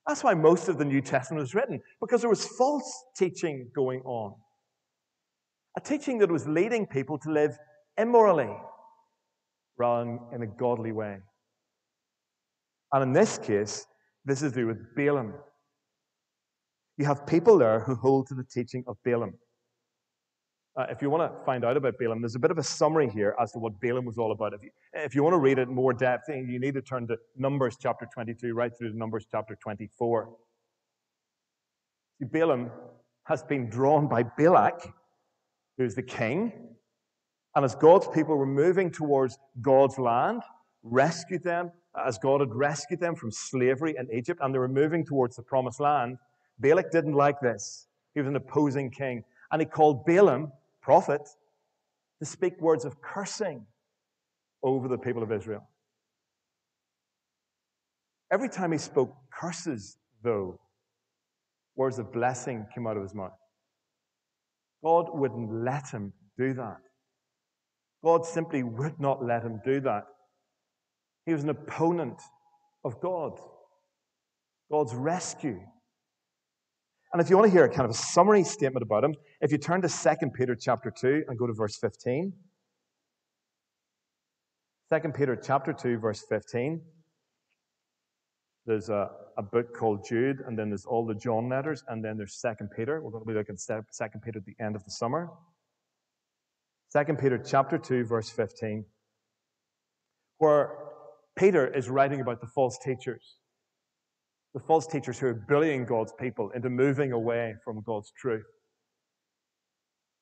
That's 0.08 0.24
why 0.24 0.34
most 0.34 0.70
of 0.70 0.78
the 0.78 0.86
New 0.86 1.02
Testament 1.02 1.42
was 1.42 1.56
written, 1.56 1.82
because 2.00 2.22
there 2.22 2.30
was 2.30 2.46
false 2.46 3.06
teaching 3.18 3.70
going 3.76 4.02
on. 4.02 4.36
A 5.78 5.82
teaching 5.82 6.20
that 6.20 6.32
was 6.32 6.48
leading 6.48 6.86
people 6.86 7.18
to 7.20 7.32
live 7.32 7.58
immorally 7.98 8.56
rather 9.78 10.06
than 10.06 10.20
in 10.34 10.42
a 10.44 10.48
godly 10.48 10.92
way. 10.92 11.18
And 12.94 13.04
in 13.04 13.14
this 13.14 13.38
case, 13.38 13.86
this 14.24 14.42
is 14.42 14.54
to 14.54 14.60
do 14.60 14.68
with 14.68 14.96
Balaam. 14.96 15.34
You 16.98 17.06
have 17.06 17.28
people 17.28 17.58
there 17.58 17.82
who 17.82 17.96
hold 17.96 18.28
to 18.28 18.36
the 18.36 18.46
teaching 18.46 18.86
of 18.88 18.96
Balaam. 19.04 19.34
Uh, 20.78 20.86
if 20.90 21.02
you 21.02 21.10
want 21.10 21.24
to 21.24 21.46
find 21.46 21.64
out 21.64 21.78
about 21.78 21.98
Balaam, 21.98 22.22
there's 22.22 22.36
a 22.36 22.40
bit 22.40 22.52
of 22.52 22.58
a 22.58 22.64
summary 22.64 23.10
here 23.10 23.34
as 23.40 23.54
to 23.54 23.60
what 23.60 23.80
Balaam 23.80 24.04
was 24.04 24.18
all 24.18 24.34
about. 24.34 24.54
If 24.54 24.62
you, 24.62 24.70
if 24.94 25.16
you 25.16 25.24
want 25.24 25.34
to 25.34 25.38
read 25.38 25.58
it 25.58 25.70
in 25.70 25.74
more 25.74 25.94
depth, 25.94 26.28
you 26.28 26.60
need 26.60 26.74
to 26.74 26.82
turn 26.82 27.08
to 27.08 27.18
Numbers 27.38 27.78
chapter 27.80 28.06
22 28.14 28.54
right 28.54 28.76
through 28.78 28.92
to 28.92 28.98
Numbers 28.98 29.26
chapter 29.32 29.56
24. 29.56 30.30
See, 32.20 32.26
Balaam 32.26 32.72
has 33.24 33.42
been 33.42 33.70
drawn 33.70 34.10
by 34.10 34.24
Balak, 34.24 34.94
who's 35.78 35.96
the 35.96 36.04
king, 36.04 36.52
and 37.56 37.64
as 37.64 37.74
God's 37.74 38.08
people 38.10 38.36
were 38.36 38.46
moving 38.46 38.92
towards 38.92 39.38
God's 39.62 39.98
land, 39.98 40.42
rescued 40.84 41.44
them, 41.44 41.72
as 42.06 42.18
God 42.18 42.42
had 42.42 42.54
rescued 42.54 43.00
them 43.00 43.16
from 43.16 43.32
slavery 43.32 43.96
in 43.98 44.10
Egypt, 44.14 44.42
and 44.44 44.54
they 44.54 44.60
were 44.60 44.68
moving 44.68 45.06
towards 45.06 45.38
the 45.38 45.42
promised 45.42 45.80
land, 45.80 46.18
Balak 46.60 46.92
didn't 46.92 47.14
like 47.14 47.40
this. 47.40 47.88
He 48.14 48.20
was 48.20 48.28
an 48.28 48.36
opposing 48.36 48.92
king. 48.92 49.24
And 49.52 49.62
he 49.62 49.66
called 49.66 50.06
Balaam, 50.06 50.52
prophet, 50.86 51.28
to 52.20 52.26
speak 52.26 52.62
words 52.62 52.86
of 52.86 53.02
cursing 53.02 53.66
over 54.62 54.88
the 54.88 55.00
people 55.00 55.24
of 55.24 55.32
Israel. 55.32 55.68
Every 58.32 58.50
time 58.50 58.72
he 58.72 58.78
spoke 58.78 59.12
curses, 59.34 59.98
though, 60.24 60.60
words 61.76 61.98
of 61.98 62.14
blessing 62.14 62.68
came 62.74 62.86
out 62.86 62.98
of 62.98 63.04
his 63.04 63.16
mouth. 63.16 63.34
God 64.84 65.08
wouldn't 65.12 65.52
let 65.52 65.90
him 65.90 66.14
do 66.38 66.54
that. 66.54 66.78
God 68.04 68.24
simply 68.24 68.62
would 68.62 69.00
not 69.00 69.26
let 69.26 69.42
him 69.42 69.60
do 69.66 69.80
that. 69.82 70.04
He 71.26 71.34
was 71.34 71.42
an 71.42 71.50
opponent 71.50 72.22
of 72.84 73.02
God, 73.02 73.40
God's 74.72 74.94
rescue. 74.94 75.60
And 77.16 77.22
if 77.22 77.30
you 77.30 77.38
want 77.38 77.48
to 77.48 77.52
hear 77.54 77.64
a 77.64 77.70
kind 77.70 77.86
of 77.86 77.92
a 77.92 77.98
summary 77.98 78.44
statement 78.44 78.84
about 78.84 79.06
him, 79.06 79.16
if 79.40 79.50
you 79.50 79.58
turn 79.58 79.82
to 79.84 79.88
2 79.88 80.32
Peter 80.32 80.54
chapter 80.54 80.92
2 80.92 81.24
and 81.30 81.40
go 81.40 81.48
to 81.48 81.54
verse 81.54 81.78
15. 81.78 82.34
2 84.92 85.00
Peter 85.14 85.38
chapter 85.38 85.72
2, 85.72 85.98
verse 85.98 86.26
15. 86.28 86.82
There's 88.66 88.90
a, 88.90 89.12
a 89.38 89.42
book 89.42 89.74
called 89.74 90.06
Jude, 90.06 90.44
and 90.46 90.60
then 90.60 90.70
there's 90.70 90.84
all 90.84 91.06
the 91.06 91.16
John 91.16 91.48
letters, 91.48 91.86
and 91.88 92.04
then 92.04 92.18
there's 92.18 92.38
2 92.42 92.68
Peter. 92.76 93.02
We're 93.02 93.12
going 93.12 93.24
to 93.24 93.30
be 93.30 93.34
looking 93.34 93.56
at 93.56 93.86
2 93.98 94.20
Peter 94.20 94.40
at 94.40 94.46
the 94.46 94.56
end 94.62 94.76
of 94.76 94.84
the 94.84 94.92
summer. 94.92 95.30
2 96.92 97.14
Peter 97.14 97.38
chapter 97.38 97.78
2, 97.78 98.04
verse 98.04 98.30
15, 98.30 98.84
where 100.40 100.76
Peter 101.38 101.66
is 101.66 101.90
writing 101.90 102.20
about 102.20 102.42
the 102.42 102.48
false 102.48 102.78
teachers. 102.78 103.38
The 104.56 104.62
false 104.62 104.88
teachers 104.88 105.20
who 105.20 105.28
are 105.28 105.34
bullying 105.34 105.84
God's 105.84 106.14
people 106.18 106.50
into 106.52 106.70
moving 106.70 107.12
away 107.12 107.56
from 107.66 107.82
God's 107.82 108.14
truth. 108.18 108.46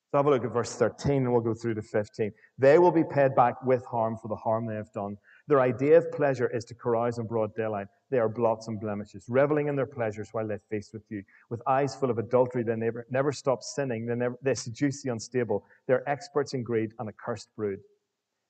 So 0.09 0.17
have 0.17 0.25
a 0.25 0.31
look 0.31 0.43
at 0.43 0.51
verse 0.51 0.73
13 0.73 1.17
and 1.17 1.31
we'll 1.31 1.41
go 1.41 1.53
through 1.53 1.75
to 1.75 1.83
15. 1.83 2.31
They 2.57 2.79
will 2.79 2.91
be 2.91 3.03
paid 3.03 3.35
back 3.35 3.63
with 3.63 3.85
harm 3.85 4.17
for 4.19 4.29
the 4.29 4.35
harm 4.35 4.65
they 4.65 4.73
have 4.73 4.91
done. 4.91 5.17
Their 5.47 5.61
idea 5.61 5.99
of 5.99 6.11
pleasure 6.11 6.47
is 6.47 6.65
to 6.65 6.73
carouse 6.73 7.19
in 7.19 7.27
broad 7.27 7.53
daylight. 7.53 7.85
They 8.09 8.17
are 8.17 8.27
blots 8.27 8.67
and 8.67 8.81
blemishes, 8.81 9.25
reveling 9.29 9.67
in 9.67 9.75
their 9.75 9.85
pleasures 9.85 10.29
while 10.31 10.47
they 10.47 10.57
feast 10.67 10.93
with 10.93 11.03
you. 11.09 11.21
With 11.51 11.61
eyes 11.67 11.95
full 11.95 12.09
of 12.09 12.17
adultery, 12.17 12.63
they 12.63 12.75
never, 12.75 13.05
never 13.11 13.31
stop 13.31 13.61
sinning. 13.61 14.07
They, 14.07 14.15
never, 14.15 14.35
they 14.41 14.55
seduce 14.55 15.03
the 15.03 15.11
unstable. 15.11 15.63
They're 15.85 16.09
experts 16.09 16.55
in 16.55 16.63
greed 16.63 16.93
and 16.97 17.07
a 17.07 17.13
cursed 17.13 17.49
brood. 17.55 17.81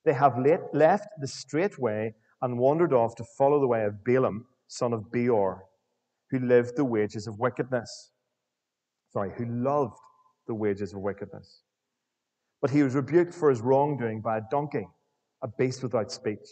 They 0.05 0.13
have 0.13 0.39
left 0.73 1.09
the 1.19 1.27
straight 1.27 1.77
way 1.77 2.13
and 2.41 2.57
wandered 2.57 2.93
off 2.93 3.15
to 3.15 3.25
follow 3.37 3.59
the 3.59 3.67
way 3.67 3.83
of 3.83 4.01
Balaam, 4.05 4.45
son 4.67 4.93
of 4.93 5.11
Beor, 5.11 5.65
who 6.33 6.39
lived 6.39 6.75
the 6.75 6.83
wages 6.83 7.27
of 7.27 7.37
wickedness. 7.37 8.11
Sorry, 9.11 9.31
who 9.37 9.45
loved 9.45 9.99
the 10.47 10.55
wages 10.55 10.91
of 10.91 10.99
wickedness. 10.99 11.61
But 12.59 12.71
he 12.71 12.81
was 12.81 12.95
rebuked 12.95 13.35
for 13.35 13.51
his 13.51 13.61
wrongdoing 13.61 14.21
by 14.21 14.39
a 14.39 14.41
donkey, 14.49 14.87
a 15.43 15.47
beast 15.47 15.83
without 15.83 16.11
speech 16.11 16.47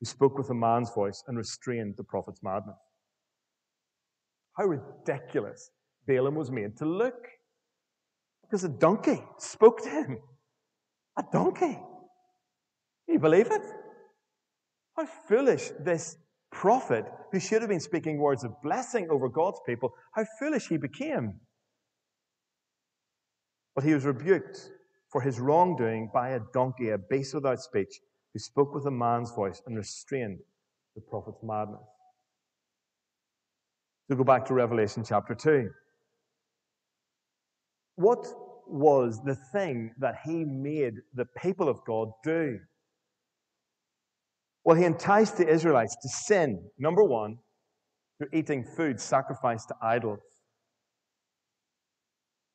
who 0.00 0.06
spoke 0.06 0.36
with 0.36 0.50
a 0.50 0.54
man's 0.54 0.92
voice 0.92 1.22
and 1.28 1.38
restrained 1.38 1.94
the 1.96 2.02
prophet's 2.02 2.42
madness. 2.42 2.80
How 4.54 4.64
ridiculous 4.64 5.70
Balaam 6.04 6.34
was 6.34 6.50
made 6.50 6.76
to 6.78 6.84
look. 6.84 7.28
Because 8.42 8.64
a 8.64 8.68
donkey 8.68 9.22
spoke 9.38 9.82
to 9.84 9.88
him. 9.88 10.18
A 11.16 11.22
donkey. 11.32 11.78
Can 13.04 13.14
you 13.14 13.20
believe 13.20 13.46
it? 13.52 13.62
How 14.96 15.06
foolish 15.06 15.70
this 15.78 16.16
prophet, 16.52 17.04
who 17.32 17.40
should 17.40 17.62
have 17.62 17.70
been 17.70 17.80
speaking 17.80 18.18
words 18.18 18.44
of 18.44 18.52
blessing 18.62 19.08
over 19.10 19.28
God's 19.28 19.60
people, 19.66 19.92
how 20.14 20.24
foolish 20.38 20.68
he 20.68 20.76
became. 20.76 21.40
But 23.74 23.84
he 23.84 23.94
was 23.94 24.04
rebuked 24.04 24.70
for 25.10 25.20
his 25.22 25.40
wrongdoing 25.40 26.10
by 26.12 26.30
a 26.30 26.40
donkey, 26.52 26.90
a 26.90 26.98
beast 26.98 27.34
without 27.34 27.60
speech, 27.60 28.00
who 28.32 28.38
spoke 28.38 28.74
with 28.74 28.86
a 28.86 28.90
man's 28.90 29.32
voice 29.34 29.60
and 29.66 29.76
restrained 29.76 30.38
the 30.94 31.00
prophet's 31.00 31.42
madness. 31.42 31.80
So 34.08 34.16
go 34.16 34.24
back 34.24 34.44
to 34.46 34.54
Revelation 34.54 35.04
chapter 35.06 35.34
2. 35.34 35.70
What 37.96 38.26
was 38.66 39.22
the 39.24 39.36
thing 39.52 39.92
that 39.98 40.16
he 40.24 40.44
made 40.44 40.94
the 41.14 41.26
people 41.40 41.68
of 41.68 41.78
God 41.86 42.08
do? 42.24 42.58
Well, 44.64 44.76
he 44.76 44.84
enticed 44.84 45.36
the 45.36 45.48
Israelites 45.48 45.96
to 46.02 46.08
sin, 46.08 46.62
number 46.78 47.02
one, 47.02 47.38
through 48.18 48.28
eating 48.32 48.64
food 48.64 49.00
sacrificed 49.00 49.68
to 49.68 49.74
idols. 49.82 50.20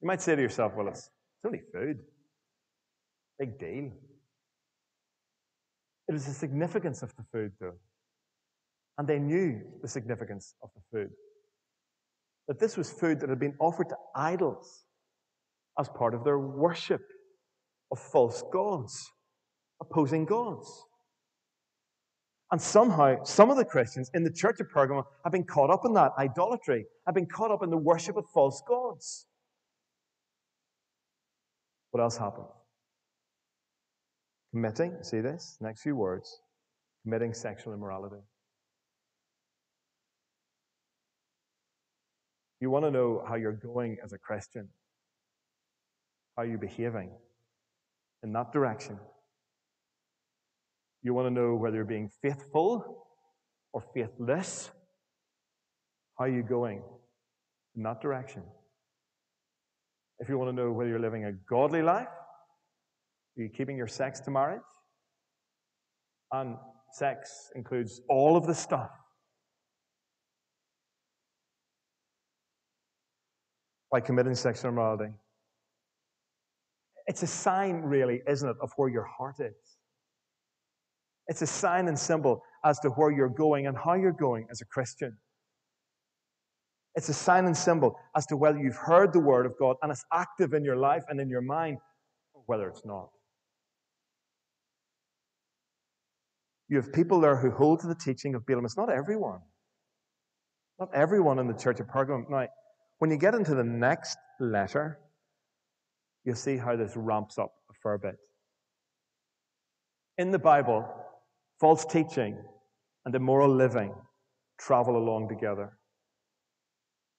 You 0.02 0.08
might 0.08 0.22
say 0.22 0.36
to 0.36 0.42
yourself, 0.42 0.74
well, 0.76 0.88
it's, 0.88 1.00
it's 1.00 1.46
only 1.46 1.62
food. 1.74 1.98
Big 3.40 3.60
deal. 3.60 3.92
It 6.08 6.14
was 6.14 6.26
the 6.26 6.34
significance 6.34 7.04
of 7.04 7.14
the 7.18 7.24
food, 7.32 7.52
though. 7.60 7.76
And 8.98 9.08
they 9.08 9.20
knew 9.20 9.62
the 9.82 9.88
significance 9.88 10.56
of 10.64 10.70
the 10.76 10.82
food. 10.92 11.10
That 12.48 12.60
this 12.60 12.78
was 12.78 12.90
food 12.90 13.20
that 13.20 13.30
had 13.30 13.40
been 13.40 13.56
offered 13.60 13.90
to 13.90 13.96
idols 14.16 14.86
as 15.78 15.90
part 15.90 16.14
of 16.14 16.24
their 16.24 16.40
worship 16.40 17.02
of 17.92 18.00
false 18.00 18.44
gods, 18.54 19.12
opposing 19.82 20.26
gods. 20.26 20.87
And 22.52 22.62
somehow, 22.62 23.24
some 23.24 23.52
of 23.52 23.58
the 23.58 23.66
Christians 23.66 24.10
in 24.14 24.24
the 24.24 24.32
church 24.32 24.60
of 24.62 24.68
Pergamum 24.70 25.04
have 25.24 25.34
been 25.34 25.44
caught 25.44 25.70
up 25.70 25.82
in 25.84 25.94
that 25.94 26.14
idolatry, 26.18 26.86
have 27.06 27.14
been 27.14 27.26
caught 27.26 27.52
up 27.52 27.62
in 27.62 27.70
the 27.70 27.78
worship 27.78 28.16
of 28.16 28.26
false 28.34 28.64
gods. 28.66 29.26
What 31.92 32.02
else 32.02 32.18
happened? 32.18 32.48
Committing, 34.52 34.98
see 35.02 35.20
this? 35.20 35.58
Next 35.60 35.82
few 35.82 35.96
words. 35.96 36.42
Committing 37.04 37.34
sexual 37.34 37.74
immorality. 37.74 38.22
You 42.60 42.70
want 42.70 42.86
to 42.86 42.92
know 42.92 43.24
how 43.28 43.36
you're 43.36 43.52
going 43.52 43.98
as 44.04 44.14
a 44.14 44.18
Christian, 44.18 44.70
how 46.36 46.44
you're 46.44 46.58
behaving 46.58 47.12
in 48.24 48.32
that 48.34 48.52
direction. 48.52 48.98
You 51.04 51.14
want 51.14 51.28
to 51.28 51.32
know 51.32 51.56
whether 51.56 51.76
you're 51.76 51.86
being 51.86 52.10
faithful 52.22 53.06
or 53.74 53.84
faithless. 53.94 54.70
How 56.18 56.26
are 56.26 56.30
you 56.30 56.44
going 56.44 56.82
in 57.76 57.84
that 57.84 58.02
direction? 58.02 58.44
If 60.20 60.30
you 60.30 60.38
want 60.38 60.50
to 60.50 60.56
know 60.56 60.72
whether 60.72 60.90
you're 60.90 61.00
living 61.00 61.26
a 61.26 61.32
godly 61.32 61.82
life, 61.84 62.08
are 62.08 63.42
you 63.44 63.50
keeping 63.50 63.78
your 63.78 63.88
sex 63.88 64.20
to 64.22 64.32
marriage? 64.32 64.62
And 66.32 66.56
sex 66.92 67.52
includes 67.56 68.02
all 68.10 68.36
of 68.36 68.48
the 68.48 68.56
stuff. 68.56 68.90
By 73.92 74.02
committing 74.02 74.36
sexual 74.36 74.72
immorality. 74.72 75.14
It's 77.06 77.24
a 77.24 77.28
sign, 77.28 77.76
really, 77.84 78.22
isn't 78.28 78.50
it, 78.50 78.58
of 78.60 78.72
where 78.76 78.90
your 78.90 79.06
heart 79.06 79.36
is. 79.40 79.77
It's 81.28 81.42
a 81.42 81.48
sign 81.48 81.88
and 81.88 81.98
symbol 81.98 82.42
as 82.64 82.80
to 82.80 82.90
where 82.90 83.12
you're 83.12 83.30
going 83.30 83.68
and 83.68 83.78
how 83.78 83.96
you're 83.96 84.12
going 84.12 84.48
as 84.50 84.62
a 84.62 84.66
Christian. 84.66 85.18
It's 86.96 87.10
a 87.10 87.14
sign 87.14 87.46
and 87.46 87.56
symbol 87.56 87.96
as 88.16 88.26
to 88.28 88.38
whether 88.38 88.58
you've 88.58 88.78
heard 88.78 89.14
the 89.14 89.20
word 89.20 89.46
of 89.46 89.54
God 89.60 89.76
and 89.82 89.92
it's 89.92 90.04
active 90.12 90.54
in 90.54 90.64
your 90.64 90.78
life 90.78 91.04
and 91.10 91.20
in 91.20 91.30
your 91.30 91.42
mind, 91.42 91.78
or 92.34 92.42
whether 92.48 92.68
it's 92.68 92.86
not. 92.86 93.10
You 96.70 96.78
have 96.78 96.92
people 96.92 97.22
there 97.22 97.38
who 97.38 97.52
hold 97.52 97.82
to 97.82 97.88
the 97.88 97.96
teaching 97.96 98.36
of 98.36 98.46
Balaam. 98.46 98.66
It's 98.66 98.78
not 98.78 98.90
everyone. 98.90 99.40
Not 100.80 100.90
everyone 100.94 101.40
in 101.40 101.48
the 101.48 101.54
church 101.54 101.80
of 101.80 101.88
Pergamum. 101.88 102.30
Now, 102.30 102.48
when 103.00 103.12
you 103.12 103.18
get 103.18 103.36
into 103.36 103.56
the 103.56 103.64
next 103.64 104.18
letter, 104.40 105.00
you'll 106.24 106.36
see 106.36 106.58
how 106.58 106.76
this 106.76 106.94
ramps 106.96 107.38
up 107.38 107.52
a 107.70 107.74
fair 107.82 107.98
bit. 107.98 108.16
In 110.18 110.32
the 110.32 110.40
Bible, 110.40 110.88
false 111.60 111.86
teaching 111.86 112.38
and 113.06 113.16
immoral 113.16 113.54
living 113.54 113.94
travel 114.60 114.98
along 114.98 115.30
together. 115.30 115.78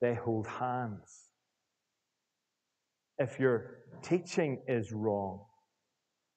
They 0.00 0.14
hold 0.14 0.46
hands. 0.46 1.30
If 3.18 3.40
your 3.40 3.78
teaching 4.02 4.62
is 4.68 4.92
wrong 4.92 5.40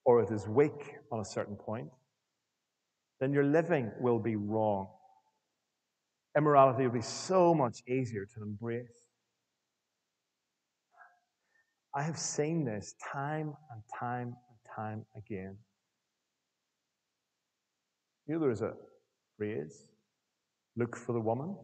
or 0.04 0.22
it 0.24 0.32
is 0.32 0.48
weak 0.48 0.96
on 1.12 1.20
a 1.20 1.26
certain 1.26 1.56
point, 1.56 1.90
then 3.20 3.34
your 3.34 3.44
living 3.44 3.92
will 4.00 4.20
be 4.20 4.36
wrong. 4.36 4.88
Immorality 6.36 6.84
will 6.84 6.94
be 6.94 7.02
so 7.02 7.54
much 7.54 7.84
easier 7.88 8.26
to 8.26 8.42
embrace. 8.42 8.88
I 11.94 12.02
have 12.04 12.18
seen 12.18 12.64
this 12.66 12.96
time 13.14 13.54
and 13.72 13.82
time 14.00 14.28
and 14.28 14.76
time 14.76 15.06
again. 15.16 15.58
Know, 18.32 18.40
there's 18.40 18.62
a 18.62 18.74
phrase 19.38 19.88
look 20.78 20.96
for 20.96 21.12
the 21.12 21.20
woman. 21.20 21.56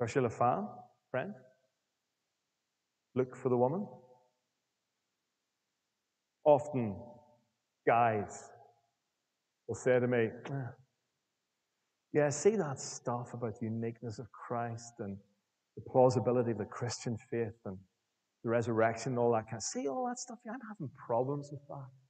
Cherchez 0.00 0.22
la 0.22 0.30
femme, 0.30 0.68
friend. 1.10 1.34
Look 3.14 3.36
for 3.36 3.50
the 3.50 3.56
woman. 3.56 3.86
Often, 6.44 6.96
guys 7.86 8.48
will 9.68 9.74
say 9.74 10.00
to 10.00 10.06
me, 10.06 10.30
Yeah, 12.14 12.30
see 12.30 12.56
that 12.56 12.80
stuff 12.80 13.34
about 13.34 13.60
the 13.60 13.66
uniqueness 13.66 14.18
of 14.18 14.26
Christ 14.32 14.94
and 14.98 15.16
the 15.76 15.82
plausibility 15.82 16.52
of 16.52 16.58
the 16.58 16.64
Christian 16.64 17.16
faith 17.30 17.58
and 17.66 17.76
the 18.44 18.50
resurrection 18.50 19.12
and 19.12 19.18
all 19.18 19.32
that 19.32 19.44
kind 19.44 19.58
of 19.58 19.62
see 19.62 19.88
all 19.88 20.06
that 20.08 20.18
stuff. 20.18 20.38
Yeah, 20.44 20.52
I'm 20.52 20.60
having 20.68 20.90
problems 21.06 21.50
with 21.52 21.60
that. 21.68 22.01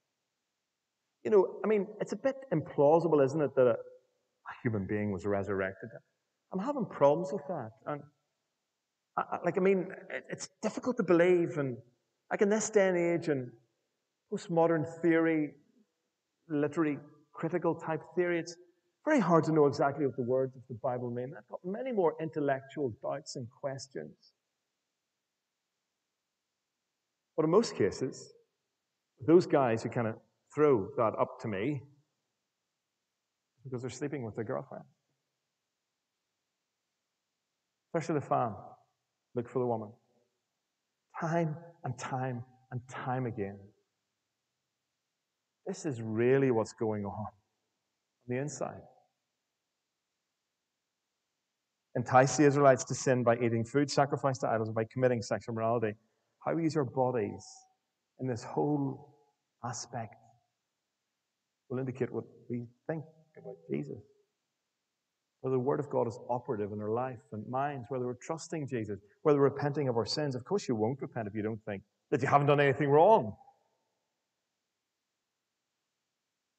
You 1.24 1.30
know, 1.30 1.56
I 1.64 1.68
mean, 1.68 1.86
it's 2.00 2.12
a 2.12 2.16
bit 2.16 2.36
implausible, 2.52 3.24
isn't 3.24 3.40
it, 3.40 3.54
that 3.54 3.66
a, 3.66 3.74
a 3.74 4.52
human 4.62 4.86
being 4.86 5.12
was 5.12 5.24
resurrected? 5.24 5.90
I'm 6.52 6.58
having 6.58 6.84
problems 6.84 7.32
with 7.32 7.46
that. 7.48 7.70
And 7.86 8.02
I, 9.16 9.22
I, 9.22 9.38
like, 9.44 9.56
I 9.56 9.60
mean, 9.60 9.88
it, 10.10 10.24
it's 10.30 10.48
difficult 10.62 10.96
to 10.96 11.02
believe. 11.02 11.58
And 11.58 11.76
like 12.30 12.42
in 12.42 12.48
this 12.48 12.70
day 12.70 12.88
and 12.88 12.98
age, 12.98 13.28
and 13.28 13.50
postmodern 14.32 14.84
theory, 15.00 15.52
literary 16.48 16.98
critical 17.32 17.74
type 17.74 18.00
theory, 18.16 18.40
it's 18.40 18.56
very 19.04 19.20
hard 19.20 19.44
to 19.44 19.52
know 19.52 19.66
exactly 19.66 20.06
what 20.06 20.16
the 20.16 20.22
words 20.22 20.56
of 20.56 20.62
the 20.68 20.78
Bible 20.82 21.10
mean. 21.10 21.32
I've 21.36 21.48
got 21.48 21.60
many 21.64 21.92
more 21.92 22.14
intellectual 22.20 22.94
doubts 23.02 23.36
and 23.36 23.46
questions. 23.60 24.32
But 27.36 27.44
in 27.44 27.50
most 27.50 27.76
cases, 27.76 28.32
those 29.26 29.46
guys 29.46 29.82
who 29.82 29.88
kind 29.88 30.08
of 30.08 30.16
throw 30.54 30.88
that 30.96 31.12
up 31.18 31.40
to 31.40 31.48
me 31.48 31.82
because 33.64 33.82
they're 33.82 33.90
sleeping 33.90 34.24
with 34.24 34.34
their 34.34 34.44
girlfriend. 34.44 34.84
Especially 37.94 38.20
the 38.20 38.26
fan. 38.26 38.54
Look 39.34 39.48
for 39.48 39.60
the 39.60 39.66
woman. 39.66 39.90
Time 41.20 41.56
and 41.84 41.98
time 41.98 42.44
and 42.70 42.80
time 42.88 43.26
again. 43.26 43.58
This 45.66 45.86
is 45.86 46.02
really 46.02 46.50
what's 46.50 46.72
going 46.72 47.04
on 47.04 47.12
on 47.12 47.26
the 48.26 48.38
inside. 48.38 48.80
Entice 51.94 52.38
the 52.38 52.44
Israelites 52.44 52.84
to 52.84 52.94
sin 52.94 53.22
by 53.22 53.36
eating 53.36 53.64
food 53.64 53.90
sacrificed 53.90 54.40
to 54.40 54.48
idols 54.48 54.68
and 54.68 54.74
by 54.74 54.84
committing 54.90 55.22
sexual 55.22 55.54
morality. 55.54 55.92
How 56.44 56.54
we 56.54 56.62
use 56.62 56.76
our 56.76 56.84
bodies 56.84 57.44
in 58.20 58.26
this 58.26 58.42
whole 58.42 59.14
aspect 59.64 60.14
will 61.72 61.78
indicate 61.78 62.12
what 62.12 62.24
we 62.50 62.66
think 62.86 63.02
about 63.36 63.56
Jesus. 63.70 63.98
Whether 65.40 65.56
the 65.56 65.60
Word 65.60 65.80
of 65.80 65.88
God 65.88 66.06
is 66.06 66.18
operative 66.28 66.70
in 66.70 66.80
our 66.80 66.90
life 66.90 67.18
and 67.32 67.48
minds, 67.48 67.86
whether 67.88 68.04
we're 68.04 68.18
trusting 68.22 68.68
Jesus, 68.68 69.00
whether 69.22 69.38
we're 69.38 69.48
repenting 69.48 69.88
of 69.88 69.96
our 69.96 70.06
sins. 70.06 70.36
Of 70.36 70.44
course, 70.44 70.68
you 70.68 70.76
won't 70.76 71.00
repent 71.00 71.26
if 71.26 71.34
you 71.34 71.42
don't 71.42 71.64
think 71.64 71.82
that 72.10 72.20
you 72.20 72.28
haven't 72.28 72.46
done 72.46 72.60
anything 72.60 72.90
wrong. 72.90 73.34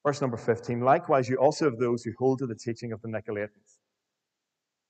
Verse 0.04 0.20
number 0.20 0.36
15 0.36 0.80
Likewise, 0.80 1.28
you 1.28 1.36
also 1.36 1.66
have 1.66 1.78
those 1.78 2.02
who 2.02 2.10
hold 2.18 2.40
to 2.40 2.46
the 2.46 2.56
teaching 2.56 2.92
of 2.92 3.00
the 3.00 3.08
Nicolaitans. 3.08 3.78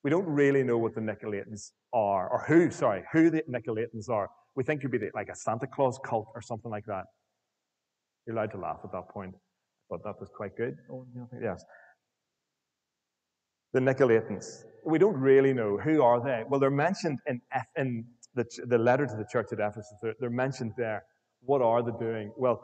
We 0.03 0.11
don't 0.11 0.27
really 0.27 0.65
know 0.65 0.79
what 0.79 0.95
the 0.95 1.03
Nicolaitans 1.03 1.71
are, 1.93 2.29
or 2.29 2.45
who, 2.49 2.71
sorry, 2.71 3.05
who 3.13 3.31
the 3.31 3.43
Nicolaitans 3.43 4.09
are. 4.09 4.31
We 4.57 4.65
think 4.65 4.83
would 4.83 4.91
be 4.91 4.99
like 5.15 5.29
a 5.29 5.37
Santa 5.37 5.67
Claus 5.67 6.01
cult 6.05 6.29
or 6.35 6.41
something 6.41 6.71
like 6.71 6.87
that. 6.87 7.05
You're 8.27 8.37
allowed 8.37 8.53
to 8.53 8.59
laugh 8.59 8.79
at 8.85 8.93
that 8.93 9.09
point. 9.11 9.35
But 9.91 10.03
that 10.05 10.15
was 10.19 10.31
quite 10.35 10.57
good. 10.57 10.77
Oh, 10.91 11.07
yes. 11.41 11.65
The 13.73 13.81
Nicolaitans. 13.81 14.65
We 14.87 14.99
don't 14.99 15.17
really 15.17 15.53
know 15.53 15.79
who 15.79 16.03
are 16.03 16.23
they. 16.23 16.43
Well, 16.49 16.61
they're 16.61 16.71
mentioned 16.71 17.19
in, 17.27 17.41
in 17.77 18.05
the, 18.35 18.45
the 18.67 18.79
letter 18.79 19.07
to 19.07 19.17
the 19.17 19.27
church 19.31 19.49
at 19.53 19.59
Ephesus. 19.61 19.95
They're, 20.03 20.15
they're 20.21 20.31
mentioned 20.31 20.73
there. 20.77 21.05
What 21.41 21.63
are 21.63 21.83
they 21.83 21.93
doing? 21.99 22.33
Well, 22.37 22.61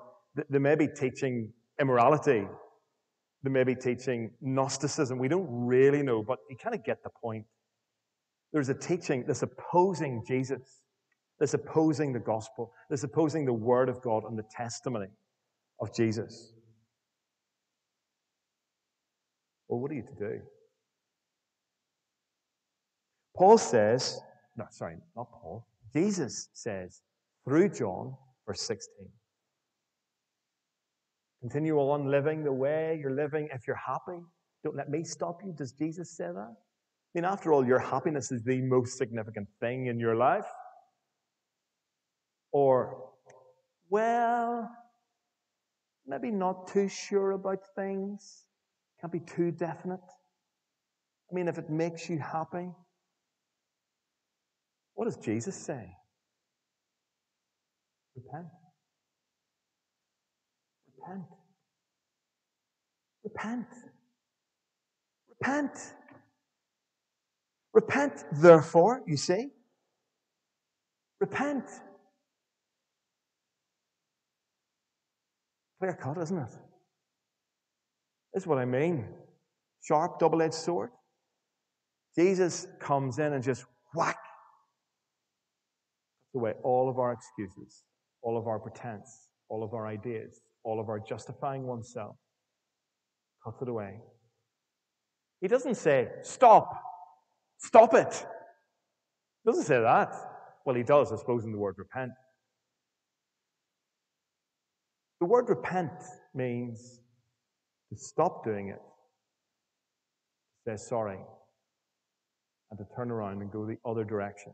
they 0.48 0.59
may 0.59 0.74
be 0.74 0.87
teaching 0.88 1.52
immorality. 1.80 2.46
They 3.42 3.50
may 3.50 3.64
be 3.64 3.74
teaching 3.74 4.30
Gnosticism. 4.40 5.18
We 5.18 5.28
don't 5.28 5.48
really 5.48 6.02
know, 6.02 6.22
but 6.22 6.38
you 6.48 6.56
kind 6.56 6.74
of 6.74 6.85
get 6.85 7.02
the 7.02 7.11
point. 7.22 7.44
There's 8.52 8.68
a 8.68 8.74
teaching 8.74 9.24
that's 9.26 9.42
opposing 9.42 10.22
Jesus, 10.26 10.83
that's 11.38 11.54
opposing 11.54 12.12
the 12.12 12.18
gospel, 12.20 12.72
that's 12.88 13.02
opposing 13.02 13.44
the 13.44 13.52
word 13.52 13.88
of 13.88 14.02
God 14.02 14.24
and 14.28 14.38
the 14.38 14.44
testimony 14.50 15.09
of 15.80 15.94
Jesus. 15.94 16.52
Well, 19.70 19.78
what 19.78 19.92
are 19.92 19.94
you 19.94 20.02
to 20.02 20.14
do? 20.14 20.40
Paul 23.37 23.56
says, 23.56 24.20
no, 24.56 24.64
sorry, 24.70 24.96
not 25.16 25.30
Paul. 25.30 25.64
Jesus 25.94 26.48
says 26.52 27.02
through 27.44 27.68
John, 27.68 28.16
verse 28.46 28.62
16, 28.62 28.88
continue 31.40 31.76
on 31.76 32.11
living 32.11 32.42
the 32.42 32.52
way 32.52 32.98
you're 33.00 33.14
living 33.14 33.48
if 33.54 33.68
you're 33.68 33.76
happy. 33.76 34.20
Don't 34.64 34.76
let 34.76 34.90
me 34.90 35.04
stop 35.04 35.38
you. 35.44 35.54
Does 35.56 35.71
Jesus 35.71 36.16
say 36.16 36.27
that? 36.27 36.52
I 36.56 37.12
mean, 37.14 37.25
after 37.25 37.52
all, 37.52 37.64
your 37.64 37.79
happiness 37.79 38.33
is 38.33 38.42
the 38.42 38.60
most 38.62 38.98
significant 38.98 39.46
thing 39.60 39.87
in 39.87 40.00
your 40.00 40.16
life. 40.16 40.46
Or, 42.50 43.10
well, 43.88 44.68
maybe 46.06 46.33
not 46.33 46.66
too 46.66 46.88
sure 46.88 47.31
about 47.33 47.60
things. 47.77 48.46
Can't 49.01 49.13
be 49.13 49.21
too 49.21 49.51
definite. 49.51 50.01
I 51.31 51.35
mean, 51.35 51.48
if 51.48 51.59
it 51.59 51.71
makes 51.71 52.09
you 52.09 52.19
happy, 52.19 52.69
what 54.94 55.07
does 55.07 55.17
Jesus 55.17 55.57
say? 55.57 55.90
Repent. 58.17 58.46
Repent. 60.98 61.25
Repent. 63.25 63.67
Repent. 65.29 65.94
Repent, 67.73 68.25
therefore, 68.33 69.03
you 69.07 69.17
see. 69.17 69.48
Repent. 71.21 71.65
Clear 75.79 75.94
cut, 75.94 76.19
isn't 76.19 76.37
it? 76.37 76.51
Is 78.35 78.46
what 78.46 78.58
I 78.58 78.64
mean. 78.64 79.06
Sharp, 79.83 80.18
double 80.18 80.42
edged 80.42 80.54
sword. 80.54 80.90
Jesus 82.16 82.66
comes 82.81 83.18
in 83.18 83.33
and 83.33 83.42
just 83.42 83.64
whack. 83.94 84.18
Cuts 86.33 86.35
away 86.37 86.54
all 86.62 86.88
of 86.88 86.98
our 86.98 87.12
excuses, 87.12 87.85
all 88.22 88.37
of 88.37 88.46
our 88.46 88.58
pretense, 88.58 89.28
all 89.48 89.64
of 89.64 89.74
our 89.74 89.87
ideas, 89.87 90.40
all 90.64 90.81
of 90.81 90.88
our 90.88 91.00
justifying 91.00 91.66
oneself. 91.66 92.16
Cuts 93.44 93.62
it 93.62 93.68
away. 93.68 94.00
He 95.40 95.48
doesn't 95.48 95.76
say, 95.76 96.08
stop, 96.22 96.70
stop 97.58 97.94
it. 97.94 98.26
He 99.42 99.50
doesn't 99.50 99.64
say 99.64 99.81
that. 99.81 100.14
Well, 100.66 100.76
he 100.76 100.83
does, 100.83 101.12
I 101.12 101.16
suppose, 101.16 101.44
in 101.44 101.52
the 101.52 101.58
word 101.58 101.76
repent. 101.78 102.12
The 105.20 105.26
word 105.26 105.48
repent 105.48 105.92
means 106.35 107.00
to 107.90 107.98
stop 107.98 108.44
doing 108.44 108.68
it, 108.68 108.80
to 110.66 110.76
say 110.76 110.82
sorry, 110.88 111.18
and 112.70 112.78
to 112.78 112.86
turn 112.94 113.10
around 113.10 113.42
and 113.42 113.50
go 113.50 113.66
the 113.66 113.76
other 113.88 114.04
direction. 114.04 114.52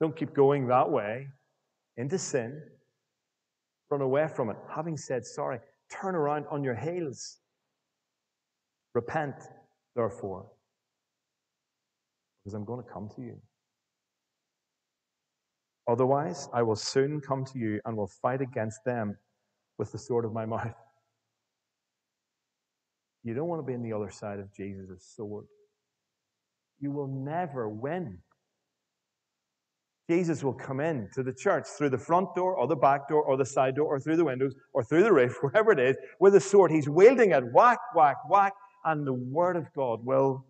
Don't 0.00 0.16
keep 0.16 0.34
going 0.34 0.66
that 0.68 0.90
way 0.90 1.28
into 1.96 2.18
sin. 2.18 2.62
Run 3.90 4.00
away 4.00 4.28
from 4.28 4.50
it. 4.50 4.56
Having 4.74 4.96
said 4.96 5.24
sorry, 5.24 5.58
turn 5.90 6.14
around 6.14 6.46
on 6.50 6.62
your 6.62 6.76
heels. 6.76 7.38
Repent, 8.94 9.34
therefore, 9.94 10.46
because 12.42 12.54
I'm 12.54 12.64
going 12.64 12.82
to 12.82 12.90
come 12.90 13.08
to 13.16 13.22
you. 13.22 13.36
Otherwise, 15.88 16.48
I 16.52 16.62
will 16.62 16.76
soon 16.76 17.20
come 17.20 17.44
to 17.46 17.58
you 17.58 17.80
and 17.84 17.96
will 17.96 18.06
fight 18.06 18.40
against 18.40 18.84
them 18.84 19.16
with 19.78 19.92
the 19.92 19.98
sword 19.98 20.24
of 20.24 20.32
my 20.32 20.46
mouth. 20.46 20.74
You 23.22 23.34
don't 23.34 23.48
want 23.48 23.60
to 23.60 23.66
be 23.66 23.74
on 23.74 23.82
the 23.82 23.92
other 23.92 24.10
side 24.10 24.38
of 24.38 24.52
Jesus' 24.54 25.12
sword. 25.16 25.44
You 26.80 26.90
will 26.90 27.08
never 27.08 27.68
win. 27.68 28.18
Jesus 30.08 30.42
will 30.42 30.54
come 30.54 30.80
in 30.80 31.08
to 31.14 31.22
the 31.22 31.32
church 31.32 31.66
through 31.76 31.90
the 31.90 31.98
front 31.98 32.34
door 32.34 32.54
or 32.54 32.66
the 32.66 32.74
back 32.74 33.08
door 33.08 33.22
or 33.22 33.36
the 33.36 33.44
side 33.44 33.76
door 33.76 33.86
or 33.86 34.00
through 34.00 34.16
the 34.16 34.24
windows 34.24 34.54
or 34.72 34.82
through 34.82 35.04
the 35.04 35.12
roof, 35.12 35.36
wherever 35.40 35.70
it 35.70 35.78
is, 35.78 35.96
with 36.18 36.34
a 36.34 36.40
sword. 36.40 36.70
He's 36.70 36.88
wielding 36.88 37.32
it, 37.32 37.44
whack, 37.52 37.78
whack, 37.94 38.16
whack, 38.28 38.54
and 38.84 39.06
the 39.06 39.12
word 39.12 39.56
of 39.56 39.66
God 39.74 40.04
will 40.04 40.44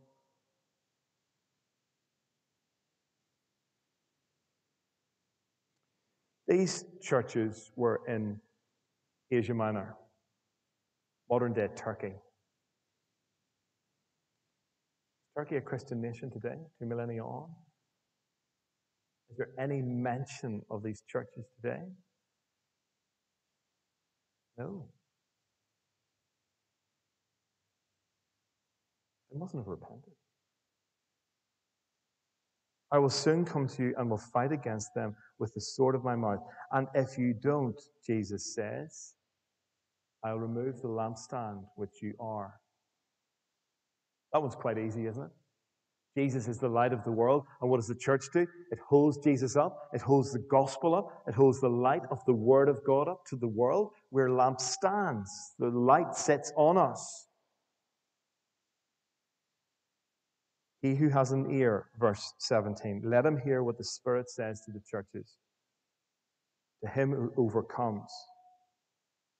These 6.50 6.84
churches 7.00 7.70
were 7.76 8.00
in 8.08 8.40
Asia 9.30 9.54
Minor, 9.54 9.94
modern 11.30 11.52
day 11.52 11.68
Turkey. 11.76 12.08
Is 15.28 15.29
Turkey 15.40 15.56
a 15.56 15.60
Christian 15.62 16.02
nation 16.02 16.30
today, 16.30 16.58
two 16.78 16.84
millennia 16.84 17.24
on? 17.24 17.48
Is 19.30 19.38
there 19.38 19.48
any 19.58 19.80
mention 19.80 20.60
of 20.70 20.82
these 20.82 21.02
churches 21.08 21.46
today? 21.56 21.80
No. 24.58 24.84
They 29.32 29.38
mustn't 29.38 29.62
have 29.62 29.66
repented. 29.66 30.12
I 32.92 32.98
will 32.98 33.08
soon 33.08 33.46
come 33.46 33.66
to 33.68 33.82
you 33.82 33.94
and 33.96 34.10
will 34.10 34.18
fight 34.18 34.52
against 34.52 34.92
them 34.94 35.16
with 35.38 35.54
the 35.54 35.62
sword 35.62 35.94
of 35.94 36.04
my 36.04 36.16
mouth. 36.16 36.40
And 36.72 36.86
if 36.94 37.16
you 37.16 37.32
don't, 37.32 37.80
Jesus 38.06 38.54
says, 38.54 39.14
I'll 40.22 40.38
remove 40.38 40.82
the 40.82 40.88
lampstand 40.88 41.62
which 41.76 42.02
you 42.02 42.12
are. 42.20 42.60
That 44.32 44.40
one's 44.40 44.54
quite 44.54 44.78
easy, 44.78 45.06
isn't 45.06 45.22
it? 45.22 45.30
Jesus 46.16 46.48
is 46.48 46.58
the 46.58 46.68
light 46.68 46.92
of 46.92 47.04
the 47.04 47.12
world. 47.12 47.44
And 47.60 47.70
what 47.70 47.76
does 47.76 47.86
the 47.86 47.94
church 47.94 48.24
do? 48.32 48.46
It 48.72 48.78
holds 48.86 49.18
Jesus 49.18 49.56
up. 49.56 49.88
It 49.92 50.00
holds 50.00 50.32
the 50.32 50.44
gospel 50.50 50.94
up. 50.94 51.22
It 51.28 51.34
holds 51.34 51.60
the 51.60 51.68
light 51.68 52.02
of 52.10 52.24
the 52.26 52.34
word 52.34 52.68
of 52.68 52.84
God 52.84 53.08
up 53.08 53.24
to 53.26 53.36
the 53.36 53.48
world. 53.48 53.90
We're 54.10 54.28
lampstands. 54.28 55.28
The 55.58 55.68
light 55.68 56.16
sets 56.16 56.52
on 56.56 56.76
us. 56.76 57.26
He 60.82 60.94
who 60.94 61.10
has 61.10 61.30
an 61.30 61.50
ear, 61.50 61.88
verse 61.98 62.32
17, 62.38 63.02
let 63.04 63.26
him 63.26 63.38
hear 63.38 63.62
what 63.62 63.76
the 63.78 63.84
Spirit 63.84 64.30
says 64.30 64.62
to 64.62 64.72
the 64.72 64.80
churches. 64.90 65.36
To 66.82 66.90
him 66.90 67.12
who 67.12 67.32
overcomes, 67.36 68.10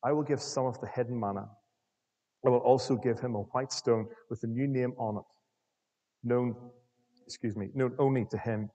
I 0.05 0.13
will 0.13 0.23
give 0.23 0.41
some 0.41 0.67
of 0.67 0.79
the 0.81 0.87
hidden 0.87 1.19
manna. 1.19 1.49
I 2.45 2.49
will 2.49 2.59
also 2.59 2.97
give 2.97 3.21
him 3.21 3.35
a 3.35 3.41
white 3.41 3.73
stone 3.73 4.07
with 4.31 4.43
a 4.45 4.47
new 4.47 4.67
name 4.67 4.93
on 4.99 5.17
it, 5.19 5.25
known, 6.25 6.57
excuse 7.27 7.57
me, 7.57 7.69
known 7.75 7.95
only 7.99 8.25
to 8.31 8.39
him 8.39 8.71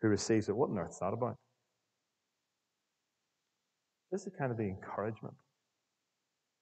who 0.00 0.08
receives 0.08 0.48
it. 0.48 0.56
What 0.56 0.70
on 0.70 0.78
earth 0.78 0.92
is 0.92 0.98
that 1.00 1.12
about? 1.12 1.36
This 4.10 4.26
is 4.26 4.32
kind 4.38 4.50
of 4.50 4.56
the 4.56 4.64
encouragement 4.64 5.34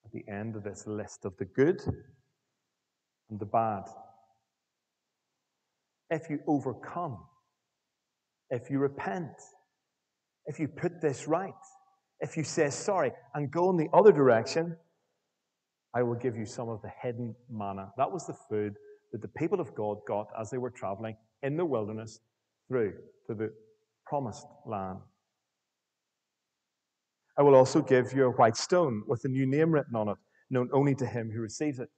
at 0.05 0.13
the 0.13 0.25
end 0.31 0.57
of 0.57 0.65
this 0.65 0.87
list 0.87 1.25
of 1.25 1.37
the 1.39 1.45
good 1.45 1.81
and 3.31 3.39
the 3.39 3.47
bad 3.47 3.85
if 6.11 6.31
you 6.31 6.41
overcome, 6.47 7.19
if 8.51 8.71
you 8.71 8.79
repent, 8.79 9.33
if 10.47 10.59
you 10.59 10.69
put 10.69 11.01
this 11.01 11.29
right, 11.29 11.53
if 12.21 12.37
you 12.37 12.45
say 12.45 12.71
sorry 12.71 13.13
and 13.35 13.51
go 13.51 13.71
in 13.71 13.77
the 13.77 13.89
other 13.93 14.13
direction, 14.13 14.77
I 15.95 16.03
will 16.03 16.15
give 16.15 16.37
you 16.37 16.45
some 16.45 16.69
of 16.69 16.83
the 16.83 16.91
hidden 17.03 17.35
manna. 17.51 17.91
That 17.97 18.11
was 18.11 18.27
the 18.27 18.37
food 18.49 18.75
that 19.13 19.23
the 19.23 19.29
people 19.29 19.61
of 19.61 19.75
God 19.75 19.99
got 20.07 20.29
as 20.39 20.51
they 20.51 20.59
were 20.59 20.71
traveling 20.71 21.17
in 21.43 21.57
the 21.57 21.65
wilderness 21.65 22.21
through 22.69 22.93
to 23.27 23.35
the 23.35 23.53
promised 24.07 24.47
land. 24.67 24.99
I 27.39 27.43
will 27.43 27.55
also 27.55 27.81
give 27.81 28.13
you 28.13 28.25
a 28.27 28.31
white 28.31 28.57
stone 28.57 29.03
with 29.07 29.25
a 29.25 29.29
new 29.29 29.47
name 29.47 29.71
written 29.71 29.95
on 29.97 30.09
it, 30.09 30.17
known 30.51 30.69
only 30.73 30.95
to 30.97 31.07
him 31.07 31.31
who 31.31 31.41
receives 31.41 31.79
it. 31.79 31.89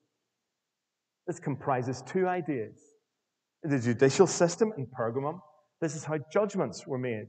This 1.27 1.41
comprises 1.41 2.03
two 2.03 2.29
ideas 2.29 2.79
the 3.63 3.79
judicial 3.79 4.27
system 4.27 4.73
in 4.79 4.87
Pergamum, 4.87 5.41
this 5.81 5.95
is 5.95 6.05
how 6.05 6.19
judgments 6.33 6.87
were 6.87 6.99
made. 6.99 7.27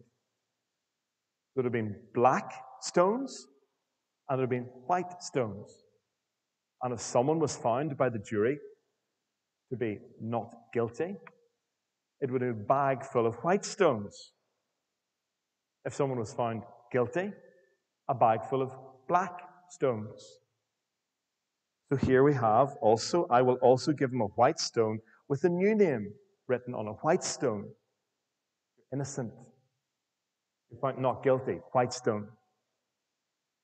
There 1.55 1.63
would 1.63 1.65
have 1.65 1.73
been 1.73 1.95
black 2.13 2.53
stones 2.81 3.47
and 4.29 4.39
there 4.39 4.47
would 4.47 4.55
have 4.55 4.63
been 4.63 4.71
white 4.87 5.21
stones. 5.21 5.83
And 6.83 6.93
if 6.93 6.99
someone 6.99 7.39
was 7.39 7.55
found 7.55 7.97
by 7.97 8.09
the 8.09 8.19
jury 8.19 8.57
to 9.69 9.77
be 9.77 9.99
not 10.19 10.53
guilty, 10.73 11.15
it 12.19 12.31
would 12.31 12.41
have 12.41 12.51
a 12.51 12.53
bag 12.53 13.03
full 13.03 13.25
of 13.25 13.35
white 13.35 13.65
stones. 13.65 14.33
If 15.85 15.93
someone 15.93 16.19
was 16.19 16.33
found 16.33 16.63
guilty, 16.91 17.31
a 18.09 18.13
bag 18.13 18.43
full 18.49 18.61
of 18.61 18.71
black 19.07 19.39
stones. 19.69 20.39
So 21.91 21.97
here 21.97 22.23
we 22.23 22.33
have 22.33 22.75
also, 22.81 23.27
I 23.29 23.41
will 23.41 23.55
also 23.55 23.91
give 23.91 24.11
him 24.11 24.21
a 24.21 24.27
white 24.27 24.59
stone 24.59 24.99
with 25.27 25.43
a 25.43 25.49
new 25.49 25.75
name 25.75 26.13
written 26.47 26.73
on 26.73 26.87
a 26.87 26.93
white 27.03 27.23
stone. 27.23 27.69
Innocent. 28.93 29.31
Found 30.81 30.99
not 30.99 31.23
guilty. 31.23 31.59
White 31.73 31.93
stone. 31.93 32.27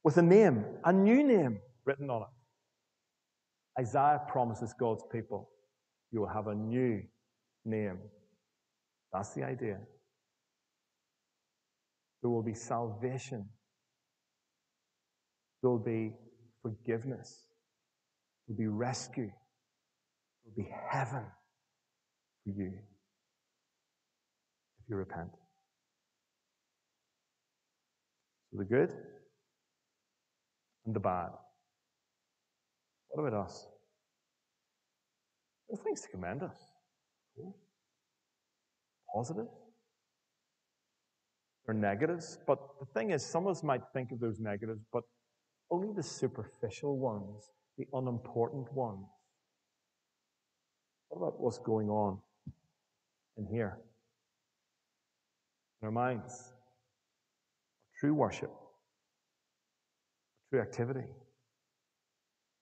With 0.03 0.17
a 0.17 0.21
name, 0.21 0.65
a 0.83 0.91
new 0.91 1.23
name 1.23 1.59
written 1.85 2.09
on 2.09 2.23
it. 2.23 2.36
Isaiah 3.79 4.21
promises 4.27 4.73
God's 4.79 5.03
people 5.11 5.49
you 6.11 6.21
will 6.21 6.27
have 6.27 6.47
a 6.47 6.55
new 6.55 7.01
name. 7.65 7.99
That's 9.11 9.33
the 9.33 9.43
idea. 9.43 9.77
There 12.21 12.29
will 12.29 12.43
be 12.43 12.53
salvation. 12.53 13.47
There 15.61 15.71
will 15.71 15.79
be 15.79 16.13
forgiveness. 16.61 17.43
There 18.47 18.55
will 18.55 18.57
be 18.57 18.67
rescue. 18.67 19.31
There 20.45 20.53
will 20.55 20.63
be 20.63 20.69
heaven 20.89 21.23
for 22.43 22.49
you 22.49 22.71
if 24.79 24.89
you 24.89 24.95
repent. 24.95 25.29
So 28.51 28.59
the 28.59 28.65
good 28.65 28.93
and 30.85 30.95
the 30.95 30.99
bad. 30.99 31.29
What 33.17 33.29
about 33.29 33.45
us? 33.47 33.65
There 35.67 35.79
are 35.79 35.83
things 35.83 36.01
to 36.01 36.07
commend 36.09 36.43
us. 36.43 36.55
Positive. 39.11 39.47
There 41.65 41.75
are 41.75 41.79
negatives, 41.79 42.37
but 42.45 42.59
the 42.79 42.85
thing 42.85 43.09
is, 43.09 43.25
some 43.25 43.47
of 43.47 43.57
us 43.57 43.63
might 43.63 43.81
think 43.91 44.11
of 44.11 44.19
those 44.19 44.39
negatives, 44.39 44.81
but 44.93 45.01
only 45.71 45.87
the 45.95 46.03
superficial 46.03 46.99
ones, 46.99 47.49
the 47.79 47.87
unimportant 47.91 48.71
ones. 48.71 49.07
What 51.09 51.17
about 51.17 51.39
what's 51.41 51.57
going 51.57 51.89
on 51.89 52.19
in 53.39 53.47
here. 53.47 53.79
In 55.81 55.87
our 55.87 55.91
minds, 55.91 56.53
true 57.99 58.13
worship, 58.13 58.51
true 60.51 60.61
activity, 60.61 61.05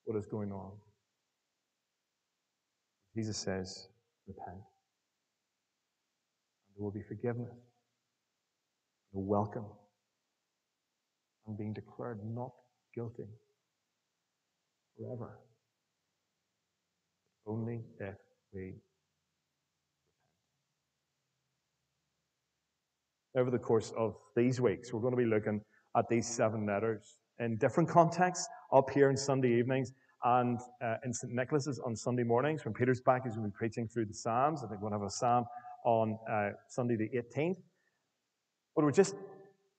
what 0.06 0.18
is 0.18 0.26
going 0.26 0.52
on. 0.52 0.72
Jesus 3.16 3.38
says, 3.38 3.88
repent. 4.28 4.50
And 4.56 4.64
there 6.76 6.84
will 6.84 6.92
be 6.92 7.02
forgiveness. 7.02 7.56
the 9.14 9.20
welcome, 9.20 9.66
and 11.48 11.58
being 11.58 11.74
declared 11.74 12.20
not 12.24 12.52
guilty 12.94 13.24
forever. 14.98 15.40
Only 17.48 17.82
if 18.00 18.16
we 18.54 18.62
repent. 18.62 18.82
Over 23.38 23.52
the 23.52 23.60
course 23.60 23.94
of 23.98 24.16
these 24.36 24.60
weeks, 24.62 24.92
we're 24.92 25.02
going 25.02 25.12
to 25.12 25.18
be 25.18 25.26
looking 25.26 25.62
at 25.98 26.10
these 26.10 26.28
seven 26.28 26.66
letters 26.66 27.16
in 27.40 27.58
different 27.58 27.90
contexts, 27.90 28.48
up 28.72 28.90
here 28.90 29.10
on 29.10 29.18
Sunday 29.18 29.58
evenings 29.58 29.94
and 30.24 30.60
uh, 30.84 30.96
in 31.06 31.14
St. 31.14 31.34
Nicholas's 31.34 31.80
on 31.80 31.96
Sunday 31.96 32.24
mornings 32.24 32.66
when 32.66 32.74
Peter's 32.74 33.02
back. 33.02 33.24
He's 33.24 33.36
going 33.36 33.46
to 33.46 33.52
be 33.52 33.58
preaching 33.58 33.88
through 33.88 34.06
the 34.06 34.14
Psalms. 34.14 34.64
I 34.64 34.68
think 34.68 34.82
we'll 34.82 34.92
have 34.92 35.04
a 35.04 35.10
Psalm 35.10 35.46
on 35.86 36.18
uh, 36.30 36.50
Sunday 36.68 36.96
the 36.96 37.10
18th. 37.10 37.62
But 38.76 38.86
we're 38.86 38.92
just 38.92 39.16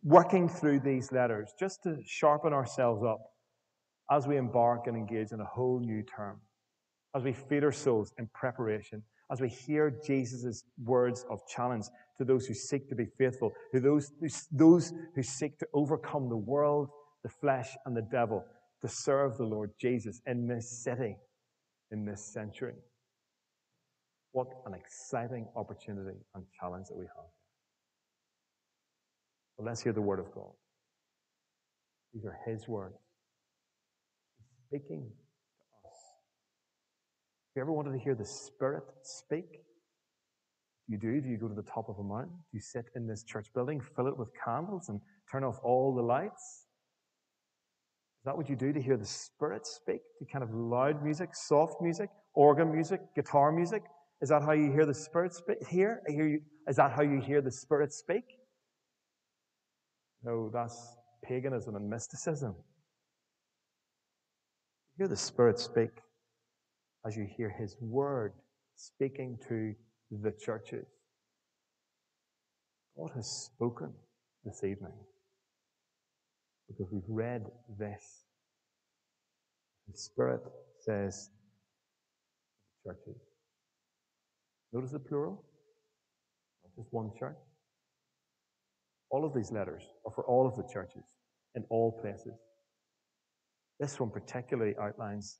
working 0.02 0.48
through 0.48 0.80
these 0.80 1.10
letters 1.10 1.52
just 1.58 1.82
to 1.82 1.98
sharpen 2.06 2.52
ourselves 2.52 3.02
up 3.02 3.20
as 4.10 4.26
we 4.26 4.36
embark 4.36 4.86
and 4.86 4.96
engage 4.96 5.32
in 5.32 5.40
a 5.40 5.44
whole 5.44 5.80
new 5.80 6.02
term, 6.02 6.40
as 7.14 7.24
we 7.24 7.32
feed 7.32 7.64
our 7.64 7.72
souls 7.72 8.12
in 8.18 8.28
preparation, 8.28 9.02
as 9.32 9.40
we 9.40 9.48
hear 9.48 10.00
Jesus' 10.06 10.62
words 10.84 11.26
of 11.28 11.40
challenge 11.48 11.86
to 12.18 12.24
those 12.24 12.46
who 12.46 12.54
seek 12.54 12.88
to 12.88 12.94
be 12.94 13.06
faithful, 13.18 13.52
to 13.72 13.80
those, 13.80 14.12
those 14.52 14.92
who 15.14 15.22
seek 15.22 15.58
to 15.58 15.66
overcome 15.74 16.28
the 16.28 16.36
world, 16.36 16.88
the 17.26 17.32
flesh, 17.40 17.76
and 17.86 17.96
the 17.96 18.06
devil 18.12 18.44
to 18.80 18.86
serve 18.88 19.36
the 19.36 19.44
Lord 19.44 19.72
Jesus 19.80 20.20
in 20.26 20.46
this 20.46 20.84
city, 20.84 21.16
in 21.90 22.04
this 22.04 22.32
century. 22.32 22.74
What 24.30 24.46
an 24.64 24.74
exciting 24.74 25.48
opportunity 25.56 26.18
and 26.36 26.44
challenge 26.60 26.86
that 26.88 26.96
we 26.96 27.04
have. 27.04 27.26
But 29.58 29.66
let's 29.66 29.82
hear 29.82 29.92
the 29.92 30.00
word 30.00 30.20
of 30.20 30.32
God. 30.32 30.52
These 32.14 32.24
are 32.26 32.38
His 32.46 32.68
words. 32.68 32.94
He's 34.38 34.46
speaking 34.80 35.10
to 35.10 35.88
us. 35.88 35.98
If 37.50 37.56
you 37.56 37.62
ever 37.62 37.72
wanted 37.72 37.90
to 37.90 37.98
hear 37.98 38.14
the 38.14 38.24
Spirit 38.24 38.84
speak, 39.02 39.62
you 40.86 40.96
do? 40.96 41.20
Do 41.20 41.28
you 41.28 41.38
go 41.38 41.48
to 41.48 41.54
the 41.54 41.68
top 41.68 41.88
of 41.88 41.98
a 41.98 42.04
mountain? 42.04 42.36
Do 42.36 42.52
you 42.52 42.60
sit 42.60 42.84
in 42.94 43.08
this 43.08 43.24
church 43.24 43.48
building, 43.52 43.80
fill 43.96 44.06
it 44.06 44.16
with 44.16 44.28
candles, 44.44 44.90
and 44.90 45.00
turn 45.32 45.42
off 45.42 45.58
all 45.64 45.92
the 45.92 46.02
lights? 46.02 46.65
That 48.26 48.36
what 48.36 48.48
you 48.48 48.56
do 48.56 48.72
to 48.72 48.82
hear 48.82 48.96
the 48.96 49.06
Spirit 49.06 49.64
speak? 49.66 50.00
To 50.18 50.24
kind 50.30 50.42
of 50.42 50.52
loud 50.52 51.02
music, 51.02 51.30
soft 51.32 51.80
music, 51.80 52.10
organ 52.34 52.72
music, 52.72 53.00
guitar 53.14 53.52
music? 53.52 53.84
Is 54.20 54.30
that 54.30 54.42
how 54.42 54.50
you 54.50 54.72
hear 54.72 54.84
the 54.84 54.94
Spirit 54.94 55.32
speak? 55.32 55.58
Here, 55.68 56.02
hear 56.08 56.26
you. 56.26 56.40
Is 56.68 56.74
that 56.76 56.90
how 56.90 57.02
you 57.02 57.20
hear 57.20 57.40
the 57.40 57.52
Spirit 57.52 57.92
speak? 57.92 58.24
No, 60.24 60.50
that's 60.52 60.96
paganism 61.22 61.76
and 61.76 61.88
mysticism. 61.88 62.56
You 64.98 65.04
hear 65.04 65.08
the 65.08 65.16
Spirit 65.16 65.60
speak 65.60 65.90
as 67.06 67.16
you 67.16 67.28
hear 67.36 67.48
His 67.48 67.76
Word 67.80 68.32
speaking 68.74 69.38
to 69.48 69.72
the 70.10 70.32
churches. 70.32 70.86
God 72.98 73.12
has 73.14 73.30
spoken 73.30 73.92
this 74.44 74.64
evening 74.64 74.94
because 76.68 76.92
we've 76.92 77.02
read 77.08 77.44
this. 77.78 78.24
The 79.88 79.96
Spirit 79.96 80.40
says 80.80 81.30
churches. 82.84 83.20
Notice 84.72 84.92
the 84.92 84.98
plural, 84.98 85.44
not 86.64 86.82
just 86.82 86.92
one 86.92 87.10
church. 87.18 87.36
All 89.10 89.24
of 89.24 89.32
these 89.32 89.52
letters 89.52 89.82
are 90.04 90.12
for 90.12 90.24
all 90.24 90.46
of 90.46 90.56
the 90.56 90.64
churches 90.72 91.04
in 91.54 91.64
all 91.70 91.98
places. 92.02 92.34
This 93.78 94.00
one 94.00 94.10
particularly 94.10 94.74
outlines 94.80 95.38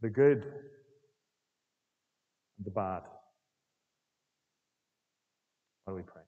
the 0.00 0.08
good 0.10 0.44
and 2.58 2.64
the 2.64 2.70
bad. 2.70 3.02
Why 5.84 5.92
do 5.92 5.96
we 5.96 6.02
pray? 6.02 6.22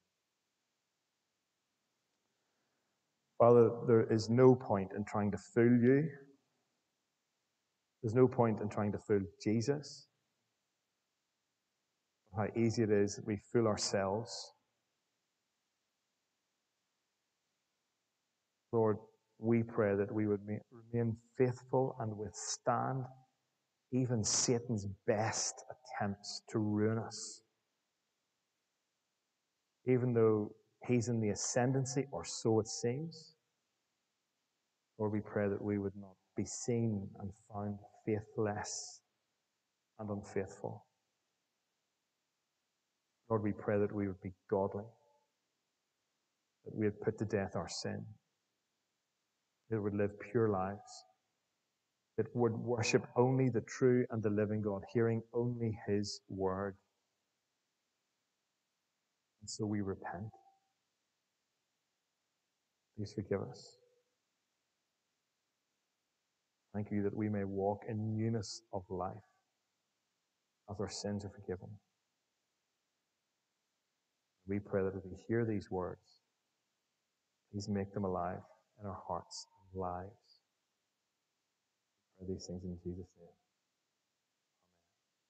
Father, 3.39 3.71
there 3.87 4.13
is 4.13 4.31
no 4.31 4.55
point 4.55 4.93
in 4.97 5.05
trying 5.05 5.31
to 5.31 5.39
fool 5.39 5.79
you. 5.79 6.09
There's 8.03 8.15
no 8.15 8.29
point 8.29 8.61
in 8.61 8.69
trying 8.69 8.93
to 8.93 8.99
fool 8.99 9.21
Jesus. 9.43 10.07
How 12.37 12.47
easy 12.57 12.83
it 12.83 12.91
is 12.91 13.17
that 13.17 13.27
we 13.27 13.39
fool 13.53 13.67
ourselves. 13.67 14.53
Lord, 18.73 18.99
we 19.39 19.63
pray 19.63 19.95
that 19.97 20.13
we 20.13 20.27
would 20.27 20.41
remain 20.93 21.17
faithful 21.39 21.97
and 22.01 22.17
withstand 22.17 23.05
even 23.93 24.23
Satan's 24.25 24.87
best 25.07 25.55
attempts 25.71 26.43
to 26.51 26.59
ruin 26.59 26.99
us 26.99 27.41
even 29.87 30.13
though 30.13 30.53
he's 30.87 31.09
in 31.09 31.21
the 31.21 31.31
ascendancy, 31.31 32.07
or 32.13 32.25
so 32.25 32.61
it 32.61 32.69
seems. 32.69 33.35
Lord, 34.99 35.13
we 35.13 35.21
pray 35.21 35.49
that 35.49 35.63
we 35.63 35.79
would 35.79 35.97
not 36.01 36.15
be 36.37 36.45
seen 36.45 37.09
and 37.21 37.31
found 37.53 37.79
faithless 38.05 39.01
and 39.99 40.11
unfaithful. 40.11 40.85
Lord, 43.29 43.43
we 43.43 43.53
pray 43.53 43.79
that 43.79 43.95
we 43.95 44.07
would 44.07 44.21
be 44.23 44.33
godly, 44.51 44.85
that 46.65 46.75
we 46.75 46.87
would 46.87 47.01
put 47.01 47.19
to 47.19 47.25
death 47.25 47.57
our 47.57 47.69
sin, 47.69 48.05
that 49.71 49.77
we 49.77 49.83
would 49.83 49.95
live 49.95 50.13
pure 50.21 50.49
lives, 50.49 51.05
that 52.17 52.27
would 52.35 52.53
worship 52.53 53.07
only 53.17 53.49
the 53.49 53.63
true 53.63 54.07
and 54.11 54.23
the 54.23 54.31
living 54.31 54.63
God, 54.63 54.83
hearing 54.93 55.23
only 55.35 55.79
His 55.87 56.21
word. 56.29 56.77
And 59.41 59.51
so 59.51 59.67
we 59.67 59.81
repent. 59.81 60.31
Please 62.97 63.13
forgive 63.13 63.43
us. 63.43 63.77
Thank 66.75 66.91
you 66.91 67.03
that 67.03 67.17
we 67.17 67.29
may 67.29 67.45
walk 67.45 67.85
in 67.89 68.17
newness 68.17 68.63
of 68.73 68.83
life 68.91 69.17
as 70.71 70.77
our 70.81 70.89
sins 70.89 71.25
are 71.25 71.31
forgiven. 71.31 71.69
We 74.49 74.59
pray 74.59 74.83
that 74.83 74.95
as 74.95 75.05
we 75.05 75.17
hear 75.27 75.45
these 75.45 75.71
words, 75.71 76.23
please 77.51 77.69
make 77.69 77.93
them 77.93 78.05
alive 78.05 78.41
in 78.81 78.87
our 78.87 78.99
hearts 79.09 79.47
and 79.73 79.81
lives. 79.81 80.41
We 82.21 82.27
pray 82.27 82.35
these 82.35 82.47
things 82.47 82.63
in 82.65 82.77
Jesus' 82.85 83.09
name. 83.19 83.46